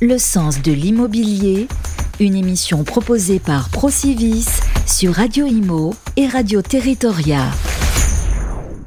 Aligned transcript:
Le 0.00 0.16
sens 0.16 0.62
de 0.62 0.70
l'immobilier, 0.70 1.66
une 2.20 2.36
émission 2.36 2.84
proposée 2.84 3.40
par 3.40 3.68
Procivis 3.68 4.46
sur 4.86 5.14
Radio 5.14 5.44
Imo 5.46 5.92
et 6.16 6.28
Radio 6.28 6.62
Territoria. 6.62 7.40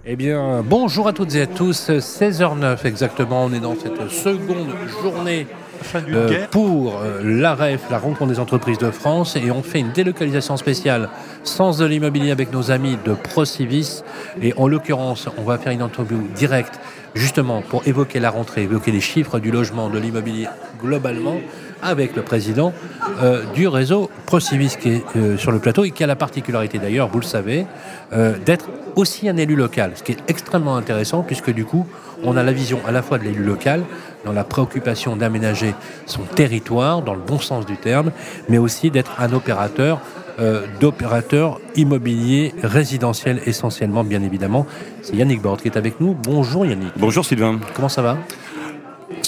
Eh 0.06 0.16
bien, 0.16 0.64
bonjour 0.66 1.10
à 1.10 1.14
toutes 1.14 1.36
et 1.36 1.42
à 1.42 1.48
tous. 1.48 1.90
16h09 1.90 2.86
exactement. 2.86 3.44
On 3.44 3.52
est 3.52 3.60
dans 3.60 3.76
cette 3.76 4.10
seconde 4.10 4.70
journée 5.04 5.48
euh, 5.96 6.46
pour 6.50 7.00
euh, 7.00 7.22
l'AREF, 7.24 7.82
la 7.90 7.98
rencontre 7.98 8.32
des 8.32 8.40
entreprises 8.40 8.78
de 8.78 8.92
France, 8.92 9.36
et 9.36 9.52
on 9.52 9.64
fait 9.64 9.80
une 9.80 9.92
délocalisation 9.92 10.58
spéciale 10.58 11.10
sens 11.44 11.78
de 11.78 11.86
l'immobilier 11.86 12.32
avec 12.32 12.52
nos 12.52 12.72
amis 12.72 12.98
de 13.06 13.14
Procivis. 13.14 14.04
Et 14.42 14.54
en 14.58 14.68
l'occurrence, 14.68 15.28
on 15.38 15.44
va 15.44 15.58
faire 15.58 15.72
une 15.72 15.82
interview 15.82 16.20
directe 16.36 16.80
justement 17.14 17.62
pour 17.62 17.88
évoquer 17.88 18.20
la 18.20 18.30
rentrée, 18.30 18.64
évoquer 18.64 18.92
les 18.92 19.02
chiffres 19.02 19.40
du 19.40 19.52
logement, 19.52 19.90
de 19.90 20.00
l'immobilier 20.00 20.48
globalement, 20.82 21.38
avec 21.82 22.16
le 22.16 22.22
président 22.22 22.74
euh, 23.22 23.44
du 23.54 23.68
réseau 23.68 24.10
Procivis 24.26 24.78
qui 24.80 24.90
est 24.90 25.04
euh, 25.16 25.38
sur 25.38 25.52
le 25.52 25.60
plateau 25.60 25.84
et 25.84 25.92
qui 25.92 26.04
a 26.04 26.08
la 26.08 26.16
particularité 26.16 26.80
d'ailleurs, 26.80 27.10
vous 27.10 27.20
le 27.20 27.26
savez, 27.26 27.66
euh, 28.14 28.38
d'être 28.38 28.70
aussi 28.96 29.28
un 29.30 29.38
élu 29.38 29.56
local, 29.56 29.94
ce 29.96 30.04
qui 30.04 30.12
est 30.12 30.24
extrêmement 30.28 30.76
intéressant 30.76 31.24
puisque 31.24 31.52
du 31.52 31.66
coup, 31.66 31.88
on 32.24 32.38
a 32.38 32.44
la 32.44 32.52
vision 32.52 32.80
à 32.88 32.92
la 32.92 33.02
fois 33.02 33.18
de 33.18 33.24
l'élu 33.24 33.44
local, 33.44 33.84
dans 34.26 34.34
la 34.34 34.44
préoccupation 34.44 35.16
d'aménager 35.16 35.74
son 36.06 36.24
territoire, 36.24 37.02
dans 37.02 37.14
le 37.14 37.22
bon 37.22 37.40
sens 37.40 37.66
du 37.66 37.78
terme, 37.78 38.12
mais 38.50 38.58
aussi 38.58 38.92
d'être 38.92 39.20
un 39.20 39.34
opérateur 39.34 40.00
euh, 40.40 40.66
d'opérateurs 40.80 41.60
immobiliers 41.76 42.54
résidentiels 42.64 43.42
essentiellement, 43.46 44.04
bien 44.04 44.24
évidemment. 44.24 44.66
C'est 45.02 45.16
Yannick 45.16 45.42
Bord 45.42 45.58
qui 45.58 45.68
est 45.68 45.78
avec 45.78 46.00
nous. 46.00 46.14
Bonjour 46.14 46.66
Yannick. 46.66 46.94
Bonjour 46.98 47.26
Sylvain. 47.26 47.60
Comment 47.76 47.90
ça 47.90 48.02
va? 48.02 48.18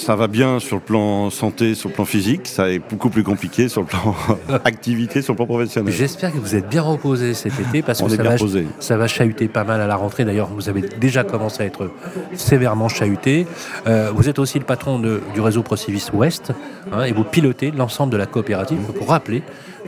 Ça 0.04 0.16
va 0.16 0.28
bien 0.28 0.60
sur 0.60 0.76
le 0.76 0.82
plan 0.82 1.30
santé, 1.30 1.76
sur 1.76 1.90
le 1.90 1.96
plan 1.96 2.06
physique. 2.06 2.48
Ça 2.48 2.70
est 2.70 2.80
beaucoup 2.80 3.10
plus 3.10 3.24
compliqué 3.24 3.70
sur 3.70 3.82
le 3.82 3.88
plan 3.88 4.16
activité, 4.66 5.22
sur 5.22 5.34
le 5.34 5.38
plan 5.38 5.45
professionnel. 5.45 5.94
J'espère 5.94 6.34
que 6.34 6.38
vous 6.38 6.56
êtes 6.56 6.68
bien 6.68 6.82
reposé 6.82 7.34
cet 7.34 7.60
été 7.60 7.82
parce 7.82 8.02
que 8.02 8.10
ça 8.10 8.23
va, 8.23 8.36
ça 8.80 8.98
va, 8.98 9.08
chahuter 9.08 9.48
pas 9.48 9.64
mal 9.64 9.82
à 9.82 9.88
la 9.88 9.95
rentrée. 9.95 10.26
D'ailleurs, 10.26 10.50
vous 10.50 10.70
avez 10.70 10.82
déjà 10.82 11.23
commencé 11.23 11.64
à 11.64 11.66
être 11.66 11.90
sévèrement 12.34 12.90
chahuté. 12.90 13.48
Euh, 13.88 14.12
vous 14.14 14.28
êtes 14.28 14.40
aussi 14.40 14.60
le 14.60 14.66
patron 14.66 15.00
du 15.00 15.42
réseau 15.42 15.64
Procivis 15.64 16.08
Ouest 16.14 16.52
hein, 16.92 17.04
et 17.04 17.14
vous 17.14 17.23
pilotez 17.23 17.72
l'ensemble 17.72 18.12
de 18.12 18.17
la 18.17 18.26
coopérative. 18.26 18.80
Pour 18.98 19.10
rappeler 19.10 19.42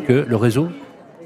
que 0.08 0.26
le 0.28 0.36
réseau 0.36 0.70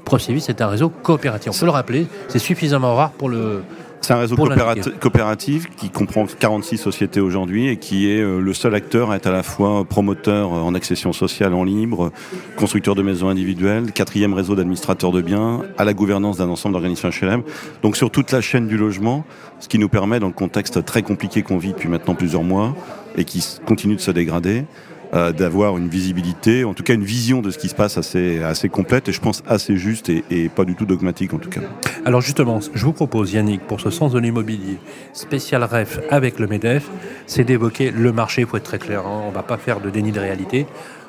Procivis 0.04 0.46
est 0.48 0.60
un 0.60 0.68
réseau 0.68 0.88
coopératif. 0.88 1.52
On 1.54 1.58
peut 1.58 1.66
le 1.66 1.70
rappeler, 1.70 2.06
c'est 2.28 2.38
suffisamment 2.40 2.96
rare 2.96 3.12
pour 3.12 3.28
le. 3.28 3.62
C'est 4.00 4.14
un 4.14 4.18
réseau 4.18 4.34
coopératif, 4.34 5.68
qui 5.76 5.90
comprend 5.90 6.26
46 6.26 6.78
sociétés 6.78 7.20
aujourd'hui 7.20 7.68
et 7.68 7.76
qui 7.76 8.10
est 8.10 8.22
euh, 8.22 8.40
le 8.40 8.54
seul 8.54 8.74
acteur 8.74 9.10
à 9.10 9.16
être 9.16 9.26
à 9.26 9.30
la 9.30 9.42
fois 9.42 9.84
promoteur 9.84 10.52
en 10.52 10.74
accession 10.74 11.12
sociale 11.12 11.52
en 11.52 11.64
libre, 11.64 12.10
constructeur 12.56 12.94
de 12.94 13.02
maisons 13.02 13.28
individuelles, 13.28 13.92
quatrième 13.92 14.32
réseau 14.32 14.54
d'administrateurs 14.54 15.12
de 15.12 15.20
biens, 15.20 15.62
à 15.76 15.84
la 15.84 15.92
gouvernance 15.92 16.38
d'un 16.38 16.48
ensemble 16.48 16.72
d'organisations 16.72 17.10
HLM. 17.10 17.42
Donc 17.82 17.96
sur 17.96 18.10
toute 18.10 18.32
la 18.32 18.40
chaîne 18.40 18.68
du 18.68 18.78
logement, 18.78 19.24
ce 19.58 19.68
qui 19.68 19.78
nous 19.78 19.88
permet, 19.88 20.18
dans 20.18 20.28
le 20.28 20.32
contexte 20.32 20.84
très 20.84 21.02
compliqué 21.02 21.42
qu'on 21.42 21.58
vit 21.58 21.72
depuis 21.72 21.88
maintenant 21.88 22.14
plusieurs 22.14 22.42
mois 22.42 22.74
et 23.16 23.24
qui 23.24 23.44
continue 23.66 23.96
de 23.96 24.00
se 24.00 24.10
dégrader, 24.10 24.64
euh, 25.12 25.32
d'avoir 25.32 25.76
une 25.76 25.88
visibilité, 25.88 26.64
en 26.64 26.74
tout 26.74 26.82
cas 26.82 26.94
une 26.94 27.04
vision 27.04 27.42
de 27.42 27.50
ce 27.50 27.58
qui 27.58 27.68
se 27.68 27.74
passe 27.74 27.98
assez, 27.98 28.42
assez 28.42 28.68
complète 28.68 29.08
et 29.08 29.12
je 29.12 29.20
pense 29.20 29.42
assez 29.46 29.76
juste 29.76 30.08
et, 30.08 30.48
pas 30.48 30.64
du 30.64 30.74
tout 30.74 30.86
dogmatique 30.86 31.34
en 31.34 31.38
tout 31.38 31.50
cas. 31.50 31.62
Alors 32.04 32.20
justement, 32.20 32.60
je 32.74 32.84
vous 32.84 32.92
propose 32.92 33.32
Yannick, 33.32 33.62
pour 33.66 33.80
ce 33.80 33.90
sens 33.90 34.12
de 34.12 34.18
l'immobilier 34.18 34.78
spécial 35.12 35.64
REF 35.64 36.00
avec 36.10 36.38
le 36.38 36.46
MEDEF, 36.46 36.88
c'est 37.26 37.44
d'évoquer 37.44 37.90
le 37.90 38.12
marché, 38.12 38.42
il 38.42 38.46
faut 38.46 38.56
être 38.56 38.64
très 38.64 38.78
clair, 38.78 39.00
hein, 39.00 39.22
on 39.24 39.30
ne 39.30 39.34
va 39.34 39.42
pas 39.42 39.58
faire 39.58 39.80
de 39.80 39.90
déni 39.90 40.12
de 40.12 40.20
réalité. 40.20 40.66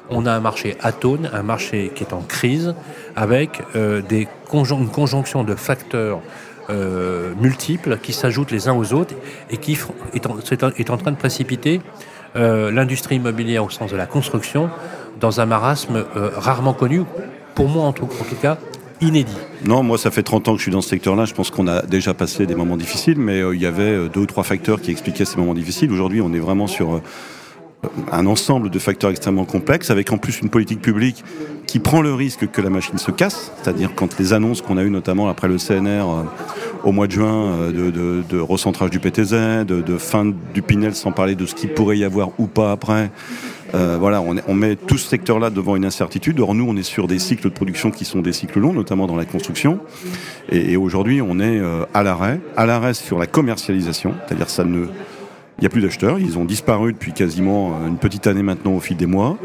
On 0.10 0.26
a 0.26 0.34
un 0.34 0.42
marché 0.42 0.76
atone, 0.82 1.30
un 1.32 1.44
marché 1.44 1.92
qui 1.96 2.04
est 2.04 2.14
en 2.14 2.22
crise, 2.22 2.76
avec 3.16 3.62
euh, 3.76 4.02
une 4.10 4.88
conjonction 4.90 5.44
de 5.44 5.56
facteurs 5.56 6.22
euh, 6.70 7.34
multiples 7.40 7.98
qui 7.98 8.14
s'ajoutent 8.14 8.52
les 8.52 8.68
uns 8.68 8.74
aux 8.74 8.94
autres 8.94 9.16
et 9.50 9.58
qui 9.58 9.78
est 10.14 10.90
en 10.90 10.98
train 10.98 11.12
de 11.12 11.18
précipiter 11.18 11.82
euh, 12.36 12.72
l'industrie 12.72 13.16
immobilière 13.18 13.66
au 13.66 13.70
sens 13.70 13.92
de 13.92 13.98
la 13.98 14.06
construction 14.06 14.70
dans 15.20 15.42
un 15.42 15.46
marasme 15.46 16.06
euh, 16.16 16.30
rarement 16.36 16.74
connu, 16.74 17.04
pour 17.56 17.68
moi 17.68 17.84
en 17.84 17.92
tout, 17.92 18.08
cas 18.42 18.58
inédit. 19.02 19.36
Non, 19.66 19.84
moi 19.84 19.98
ça 19.98 20.12
fait 20.12 20.24
30 20.24 20.48
ans 20.48 20.52
que 20.54 20.60
je 20.60 20.64
suis 20.64 20.72
dans 20.72 20.82
ce 20.82 20.90
secteur-là, 20.90 21.26
je 21.26 21.34
pense 21.34 21.52
qu'on 21.52 21.68
a 21.68 21.82
déjà 21.82 22.14
passé 22.14 22.46
des 22.46 22.56
moments 22.56 22.78
difficiles, 22.78 23.18
mais 23.18 23.42
euh, 23.42 23.54
il 23.54 23.62
y 23.62 23.66
avait 23.66 24.08
deux 24.10 24.22
ou 24.22 24.26
trois 24.26 24.44
facteurs 24.44 24.80
qui 24.80 24.92
expliquaient 24.92 25.26
ces 25.26 25.38
moments 25.38 25.54
difficiles. 25.54 25.92
Aujourd'hui 25.92 26.22
on 26.22 26.34
est 26.34 26.40
vraiment 26.40 26.68
sur 26.68 27.02
un 28.12 28.26
ensemble 28.28 28.70
de 28.70 28.80
facteurs 28.80 29.10
extrêmement 29.10 29.46
complexes, 29.46 29.90
avec 29.90 30.12
en 30.14 30.18
plus 30.18 30.40
une 30.42 30.50
politique 30.50 30.82
publique 30.82 31.26
qui 31.68 31.80
prend 31.80 32.02
le 32.02 32.14
risque 32.14 32.50
que 32.50 32.62
la 32.62 32.70
machine 32.70 32.98
se 32.98 33.12
casse, 33.12 33.52
c'est-à-dire 33.62 33.92
quand 33.96 34.18
les 34.20 34.34
annonces 34.34 34.62
qu'on 34.62 34.78
a 34.78 34.84
eues 34.84 34.90
notamment 34.90 35.28
après 35.28 35.48
le 35.48 35.58
CNR 35.58 36.06
au 36.84 36.92
mois 36.92 37.08
de 37.08 37.12
juin 37.12 37.54
euh, 37.54 38.24
de, 38.30 38.40
recentrage 38.40 38.90
du 38.90 39.00
PTZ, 39.00 39.66
de, 39.66 39.98
fin 39.98 40.32
du 40.54 40.62
Pinel, 40.62 40.96
sans 40.96 41.12
parler 41.12 41.36
de 41.36 41.46
ce 41.46 41.56
qu'il 41.56 41.70
pourrait 41.74 41.98
y 41.98 42.04
avoir 42.04 42.30
ou 42.40 42.48
pas 42.48 42.72
après. 42.72 43.12
Euh, 43.74 43.98
voilà, 44.00 44.22
on, 44.22 44.54
met 44.54 44.76
tout 44.76 44.98
ce 44.98 45.08
secteur-là 45.08 45.50
devant 45.50 45.76
une 45.76 45.86
incertitude. 45.86 46.40
Or, 46.40 46.54
nous, 46.54 46.66
on 46.68 46.76
est 46.76 46.84
sur 46.84 47.08
des 47.08 47.20
cycles 47.20 47.44
de 47.46 47.54
production 47.54 47.90
qui 47.90 48.04
sont 48.04 48.20
des 48.20 48.34
cycles 48.34 48.60
longs, 48.60 48.74
notamment 48.74 49.08
dans 49.08 49.16
la 49.16 49.26
construction. 49.26 49.80
Et, 50.52 50.76
aujourd'hui, 50.76 51.22
on 51.22 51.40
est 51.40 51.60
euh, 51.60 51.86
à 51.94 52.04
l'arrêt, 52.04 52.40
à 52.58 52.66
l'arrêt 52.66 52.94
sur 52.94 53.18
la 53.18 53.28
commercialisation, 53.28 54.14
c'est-à-dire 54.28 54.50
ça 54.50 54.66
ne 54.66 54.88
il 55.62 55.66
n'y 55.66 55.68
a 55.68 55.70
plus 55.70 55.82
d'acheteurs, 55.84 56.18
ils 56.18 56.40
ont 56.40 56.46
disparu 56.46 56.92
depuis 56.92 57.14
quasiment 57.14 57.86
une 57.86 57.98
petite 57.98 58.26
année 58.26 58.42
maintenant 58.42 58.74
au 58.74 58.80
fil 58.80 58.98
des 58.98 59.06
mois. 59.06 59.38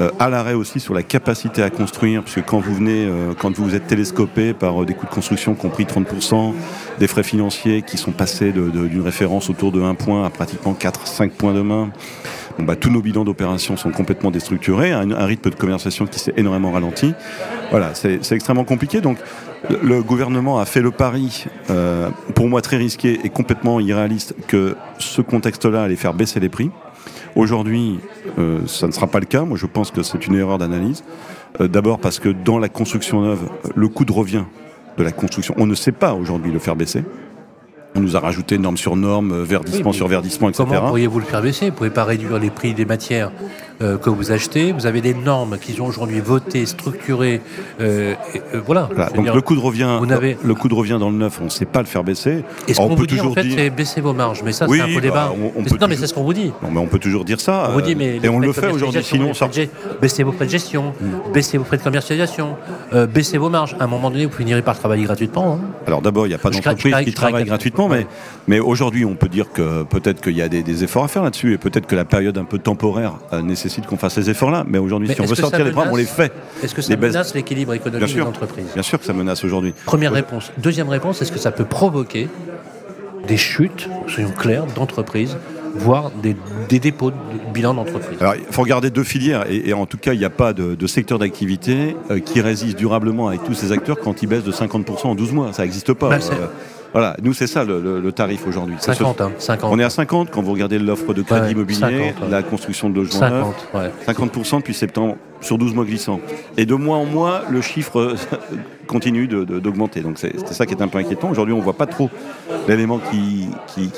Euh, 0.00 0.10
à 0.18 0.28
l'arrêt 0.28 0.54
aussi 0.54 0.80
sur 0.80 0.94
la 0.94 1.04
capacité 1.04 1.62
à 1.62 1.70
construire, 1.70 2.24
puisque 2.24 2.44
quand 2.44 2.58
vous 2.58 2.74
venez, 2.74 3.06
euh, 3.06 3.34
quand 3.38 3.56
vous 3.56 3.76
êtes 3.76 3.86
télescopé 3.86 4.52
par 4.52 4.82
euh, 4.82 4.84
des 4.84 4.94
coûts 4.94 5.06
de 5.06 5.12
construction 5.12 5.54
compris 5.54 5.84
30%, 5.84 6.54
des 6.98 7.06
frais 7.06 7.22
financiers 7.22 7.82
qui 7.82 7.98
sont 7.98 8.10
passés 8.10 8.50
d'une 8.50 9.02
référence 9.02 9.48
autour 9.48 9.70
de 9.70 9.80
1 9.80 9.94
point 9.94 10.24
à 10.24 10.30
pratiquement 10.30 10.72
4-5 10.72 11.30
points 11.30 11.54
de 11.54 11.60
main, 11.60 11.90
bon, 12.58 12.64
bah, 12.64 12.74
tous 12.74 12.90
nos 12.90 13.00
bilans 13.00 13.24
d'opération 13.24 13.76
sont 13.76 13.92
complètement 13.92 14.32
déstructurés, 14.32 14.90
un, 14.90 15.12
un 15.12 15.24
rythme 15.24 15.50
de 15.50 15.54
commercialisation 15.54 16.06
qui 16.08 16.18
s'est 16.18 16.34
énormément 16.36 16.72
ralenti. 16.72 17.14
Voilà, 17.70 17.94
c'est 17.94 18.32
extrêmement 18.32 18.64
compliqué. 18.64 19.00
Donc 19.00 19.18
le 19.68 20.02
gouvernement 20.02 20.58
a 20.58 20.64
fait 20.64 20.80
le 20.80 20.90
pari, 20.90 21.44
euh, 21.70 22.10
pour 22.34 22.48
moi 22.48 22.62
très 22.62 22.76
risqué 22.76 23.20
et 23.24 23.28
complètement 23.28 23.80
irréaliste, 23.80 24.34
que 24.46 24.76
ce 24.98 25.20
contexte-là 25.20 25.82
allait 25.82 25.96
faire 25.96 26.14
baisser 26.14 26.40
les 26.40 26.48
prix. 26.48 26.70
Aujourd'hui, 27.36 28.00
euh, 28.38 28.66
ça 28.66 28.86
ne 28.86 28.92
sera 28.92 29.06
pas 29.06 29.20
le 29.20 29.26
cas. 29.26 29.42
Moi, 29.42 29.56
je 29.56 29.66
pense 29.66 29.90
que 29.90 30.02
c'est 30.02 30.26
une 30.26 30.34
erreur 30.34 30.58
d'analyse. 30.58 31.04
Euh, 31.60 31.68
d'abord 31.68 31.98
parce 31.98 32.18
que 32.18 32.28
dans 32.28 32.58
la 32.58 32.68
construction 32.68 33.22
neuve, 33.22 33.48
le 33.74 33.88
coût 33.88 34.04
de 34.04 34.12
revient 34.12 34.44
de 34.98 35.04
la 35.04 35.12
construction, 35.12 35.54
on 35.56 35.66
ne 35.66 35.74
sait 35.74 35.92
pas 35.92 36.14
aujourd'hui 36.14 36.52
le 36.52 36.58
faire 36.58 36.76
baisser. 36.76 37.04
On 37.96 38.00
nous 38.00 38.16
a 38.16 38.20
rajouté 38.20 38.56
norme 38.58 38.76
sur 38.76 38.96
norme, 38.96 39.42
verdissement 39.42 39.92
sur 39.92 40.06
verdissement, 40.06 40.48
etc. 40.48 40.64
Comment 40.66 40.88
pourriez-vous 40.88 41.18
le 41.18 41.24
faire 41.24 41.42
baisser? 41.42 41.66
Vous 41.66 41.72
ne 41.72 41.76
pouvez 41.76 41.90
pas 41.90 42.04
réduire 42.04 42.38
les 42.38 42.50
prix 42.50 42.72
des 42.72 42.84
matières 42.84 43.32
euh, 43.82 43.96
que 43.96 44.10
vous 44.10 44.30
achetez. 44.30 44.72
Vous 44.72 44.84
avez 44.84 45.00
des 45.00 45.14
normes 45.14 45.56
qui 45.58 45.72
sont 45.72 45.84
aujourd'hui 45.84 46.20
votées, 46.20 46.66
structurées. 46.66 47.40
Euh, 47.80 48.14
euh, 48.54 48.60
voilà. 48.66 48.90
Donc 49.14 49.32
le 49.34 49.40
coût 49.40 49.54
de 49.54 49.60
revient, 49.60 49.98
le 50.42 50.54
coût 50.54 50.68
de 50.68 50.74
revient 50.74 50.98
dans 51.00 51.08
le 51.08 51.16
neuf, 51.16 51.38
on 51.40 51.44
ne 51.44 51.50
sait 51.50 51.64
pas 51.64 51.80
le 51.80 51.86
faire 51.86 52.04
baisser. 52.04 52.44
Et 52.68 52.74
ce 52.74 52.78
qu'on 52.78 52.94
vous 52.94 53.06
dit 53.06 53.18
en 53.20 53.32
fait, 53.32 53.46
c'est 53.48 53.70
baisser 53.70 54.02
vos 54.02 54.12
marges? 54.12 54.42
Mais 54.44 54.52
ça, 54.52 54.66
c'est 54.68 54.80
un 54.80 54.86
peu 54.86 55.00
débat. 55.00 55.32
Bah, 55.34 55.76
non, 55.80 55.88
mais 55.88 55.96
c'est 55.96 56.06
ce 56.06 56.12
qu'on 56.12 56.24
vous 56.24 56.34
dit. 56.34 56.52
Non, 56.62 56.70
mais 56.70 56.78
on 56.78 56.88
peut 56.88 56.98
toujours 56.98 57.24
dire 57.24 57.40
ça. 57.40 57.68
On 57.70 57.72
vous 57.72 57.80
dit, 57.80 57.94
mais 57.94 58.20
et 58.22 58.28
on 58.28 58.38
le 58.38 58.52
fait 58.52 58.70
aujourd'hui. 58.70 59.02
Sinon, 59.02 59.32
ça... 59.32 59.48
baissez 60.00 60.24
vos 60.24 60.32
frais 60.32 60.44
de 60.44 60.50
gestion, 60.50 60.92
mm. 61.00 61.32
baissez 61.32 61.56
vos 61.56 61.64
frais 61.64 61.78
de 61.78 61.82
commercialisation, 61.82 62.56
baissez 63.14 63.38
vos 63.38 63.48
marges. 63.48 63.76
À 63.80 63.84
un 63.84 63.86
moment 63.86 64.10
donné, 64.10 64.26
vous 64.26 64.36
finirez 64.36 64.60
par 64.60 64.78
travailler 64.78 65.04
gratuitement. 65.04 65.54
Hein. 65.54 65.60
Alors 65.86 66.02
d'abord, 66.02 66.26
il 66.26 66.28
n'y 66.28 66.34
a 66.34 66.38
pas 66.38 66.50
d'entreprise 66.50 66.94
qui 67.02 67.14
travaille 67.14 67.46
gratuitement, 67.46 67.79
mais 67.88 68.06
mais 68.48 68.58
aujourd'hui, 68.58 69.04
on 69.04 69.14
peut 69.14 69.28
dire 69.28 69.52
que 69.52 69.84
peut-être 69.84 70.20
qu'il 70.20 70.36
y 70.36 70.42
a 70.42 70.48
des 70.48 70.84
efforts 70.84 71.04
à 71.04 71.08
faire 71.08 71.22
là-dessus 71.22 71.54
et 71.54 71.58
peut-être 71.58 71.86
que 71.86 71.94
la 71.94 72.04
période 72.04 72.36
un 72.38 72.44
peu 72.44 72.58
temporaire 72.58 73.14
nécessite 73.42 73.86
qu'on 73.86 73.96
fasse 73.96 74.14
ces 74.14 74.28
efforts 74.28 74.50
mais 74.66 74.78
aujourd'hui, 74.78 75.08
si 75.12 75.20
on 75.20 75.26
veut 75.26 75.34
sortir 75.34 75.64
les 75.64 75.70
problèmes, 75.70 75.92
on 75.92 75.96
les 75.96 76.04
fait. 76.04 76.32
Est-ce 76.62 76.74
que 76.74 76.82
ça 76.82 76.96
menace 76.96 77.34
l'équilibre 77.34 77.74
économique 77.74 78.14
de 78.14 78.20
l'entreprise 78.20 78.66
Bien 78.74 78.82
sûr 78.82 78.98
que 78.98 79.04
ça 79.04 79.12
menace 79.12 79.44
aujourd'hui. 79.44 79.74
Première 79.84 80.12
réponse. 80.12 80.52
Deuxième 80.58 80.88
réponse, 80.88 81.22
est-ce 81.22 81.32
que 81.32 81.38
ça 81.38 81.52
peut 81.52 81.64
provoquer 81.64 82.28
des 83.28 83.36
chutes, 83.36 83.88
soyons 84.08 84.30
clairs, 84.30 84.66
d'entreprises 84.66 85.36
voire 85.74 86.10
des, 86.20 86.80
dépôts 86.80 87.10
de 87.10 87.16
bilan 87.52 87.74
d'entreprise. 87.74 88.18
Alors, 88.20 88.34
il 88.34 88.52
faut 88.52 88.62
regarder 88.62 88.90
deux 88.90 89.04
filières, 89.04 89.44
et, 89.48 89.72
en 89.72 89.86
tout 89.86 89.98
cas, 89.98 90.14
il 90.14 90.18
n'y 90.18 90.24
a 90.24 90.30
pas 90.30 90.52
de, 90.52 90.86
secteur 90.86 91.20
d'activité 91.20 91.96
euh, 92.10 92.18
qui 92.18 92.40
résiste 92.40 92.76
durablement 92.76 93.28
avec 93.28 93.44
tous 93.44 93.54
ces 93.54 93.70
acteurs 93.70 93.98
quand 94.00 94.22
ils 94.22 94.26
baissent 94.26 94.42
de 94.42 94.50
50% 94.50 95.06
en 95.06 95.14
12 95.14 95.32
mois. 95.32 95.52
Ça 95.52 95.62
n'existe 95.62 95.92
pas. 95.92 96.08
Bah, 96.08 96.18
euh, 96.32 96.46
voilà, 96.92 97.16
nous 97.22 97.32
c'est 97.32 97.46
ça 97.46 97.64
le, 97.64 98.10
tarif 98.12 98.46
aujourd'hui. 98.46 98.76
50, 98.78 99.20
hein, 99.20 99.32
50. 99.38 99.72
On 99.72 99.78
est 99.78 99.84
à 99.84 99.90
50 99.90 100.30
quand 100.30 100.42
vous 100.42 100.52
regardez 100.52 100.78
l'offre 100.78 101.14
de 101.14 101.22
crédit 101.22 101.52
immobilier, 101.52 102.14
la 102.28 102.42
construction 102.42 102.90
de 102.90 102.96
logements 102.96 103.20
50, 103.20 103.68
neufs. 103.74 104.06
50% 104.08 104.58
depuis 104.58 104.74
septembre 104.74 105.16
sur 105.40 105.58
12 105.58 105.74
mois 105.74 105.84
glissants. 105.84 106.20
Et 106.56 106.66
de 106.66 106.74
mois 106.74 106.96
en 106.96 107.04
mois, 107.04 107.42
le 107.50 107.60
chiffre 107.60 108.14
continue 108.86 109.28
d'augmenter. 109.28 110.00
Donc 110.00 110.18
c'est 110.18 110.52
ça 110.52 110.66
qui 110.66 110.74
est 110.74 110.82
un 110.82 110.88
peu 110.88 110.98
inquiétant. 110.98 111.30
Aujourd'hui, 111.30 111.54
on 111.54 111.58
ne 111.58 111.62
voit 111.62 111.76
pas 111.76 111.86
trop 111.86 112.10
l'élément 112.68 113.00
qui, 113.10 113.48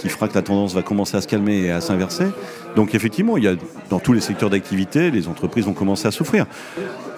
fera 0.09 0.29
que 0.29 0.35
la 0.35 0.43
tendance 0.43 0.75
va 0.75 0.83
commencer 0.83 1.17
à 1.17 1.21
se 1.21 1.29
calmer 1.29 1.63
et 1.63 1.71
à 1.71 1.81
s'inverser. 1.81 2.27
Donc 2.77 2.95
effectivement, 2.95 3.37
il 3.37 3.45
y 3.45 3.49
a, 3.49 3.55
dans 3.91 3.99
tous 3.99 4.13
les 4.13 4.21
secteurs 4.21 4.51
d'activité, 4.51 5.11
les 5.11 5.29
entreprises 5.29 5.65
vont 5.67 5.73
commencer 5.73 6.09
à 6.09 6.11
souffrir. 6.11 6.47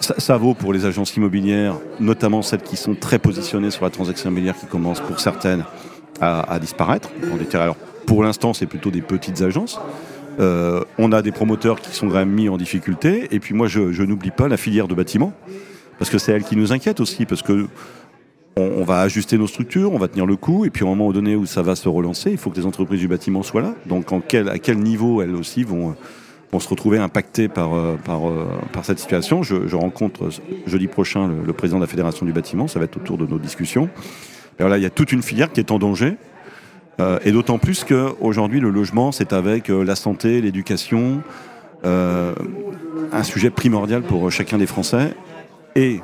Ça, 0.00 0.36
vaut 0.36 0.54
pour 0.54 0.72
les 0.72 0.84
agences 0.84 1.16
immobilières, 1.16 1.76
notamment 1.98 2.42
celles 2.42 2.62
qui 2.62 2.76
sont 2.76 2.94
très 2.94 3.18
positionnées 3.18 3.70
sur 3.70 3.84
la 3.84 3.90
transaction 3.90 4.28
immobilière 4.28 4.54
qui 4.58 4.66
commencent 4.66 5.00
pour 5.00 5.20
certaines 5.20 5.64
à, 6.20 6.58
disparaître. 6.60 7.10
Alors, 7.54 7.76
pour 8.06 8.22
l'instant, 8.22 8.52
c'est 8.52 8.66
plutôt 8.66 8.90
des 8.90 9.00
petites 9.00 9.42
agences. 9.42 9.80
Euh, 10.40 10.82
on 10.98 11.12
a 11.12 11.22
des 11.22 11.32
promoteurs 11.32 11.80
qui 11.80 11.94
sont 11.94 12.08
quand 12.08 12.14
même 12.14 12.30
mis 12.30 12.48
en 12.48 12.56
difficulté. 12.56 13.28
Et 13.30 13.40
puis 13.40 13.54
moi, 13.54 13.66
je, 13.66 14.02
n'oublie 14.02 14.30
pas 14.30 14.48
la 14.48 14.56
filière 14.56 14.88
de 14.88 14.94
bâtiment, 14.94 15.32
parce 15.98 16.10
que 16.10 16.18
c'est 16.18 16.32
elle 16.32 16.44
qui 16.44 16.56
nous 16.56 16.72
inquiète 16.72 17.00
aussi, 17.00 17.26
parce 17.26 17.42
que 17.42 17.66
on, 18.56 18.84
va 18.84 19.00
ajuster 19.00 19.36
nos 19.36 19.48
structures, 19.48 19.92
on 19.92 19.98
va 19.98 20.06
tenir 20.06 20.26
le 20.26 20.36
coup, 20.36 20.64
et 20.64 20.70
puis 20.70 20.84
au 20.84 20.86
moment 20.86 21.10
donné 21.12 21.34
où 21.34 21.44
ça 21.44 21.62
va 21.62 21.74
se 21.74 21.88
relancer, 21.88 22.30
il 22.30 22.38
faut 22.38 22.50
que 22.50 22.56
les 22.56 22.66
entreprises 22.66 23.00
du 23.00 23.08
bâtiment 23.08 23.42
soient 23.42 23.62
là. 23.62 23.74
Donc 23.86 24.12
à 24.12 24.58
quel 24.58 24.78
niveau 24.78 25.22
elles 25.22 25.34
aussi 25.34 25.64
vont, 25.64 25.96
se 26.56 26.68
retrouver 26.68 26.98
impactées 26.98 27.48
par, 27.48 27.74
euh, 27.74 27.96
euh, 28.08 28.44
cette 28.84 29.00
situation? 29.00 29.42
Je, 29.42 29.74
rencontre 29.74 30.28
jeudi 30.66 30.86
prochain 30.86 31.28
le, 31.44 31.52
président 31.52 31.78
de 31.78 31.82
la 31.82 31.88
Fédération 31.88 32.24
du 32.24 32.32
bâtiment, 32.32 32.68
ça 32.68 32.78
va 32.78 32.84
être 32.84 32.96
autour 32.96 33.18
de 33.18 33.26
nos 33.26 33.38
discussions. 33.38 33.88
Voilà, 34.60 34.78
il 34.78 34.84
y 34.84 34.86
a 34.86 34.90
toute 34.90 35.10
une 35.10 35.22
filière 35.22 35.50
qui 35.50 35.58
est 35.58 35.72
en 35.72 35.80
danger. 35.80 36.16
Euh, 37.00 37.18
et 37.24 37.32
d'autant 37.32 37.58
plus 37.58 37.84
qu'aujourd'hui, 37.84 38.60
le 38.60 38.70
logement, 38.70 39.12
c'est 39.12 39.32
avec 39.32 39.70
euh, 39.70 39.84
la 39.84 39.96
santé, 39.96 40.40
l'éducation, 40.40 41.22
euh, 41.84 42.34
un 43.12 43.22
sujet 43.22 43.50
primordial 43.50 44.02
pour 44.02 44.30
chacun 44.30 44.58
des 44.58 44.66
Français. 44.66 45.14
Et 45.74 46.00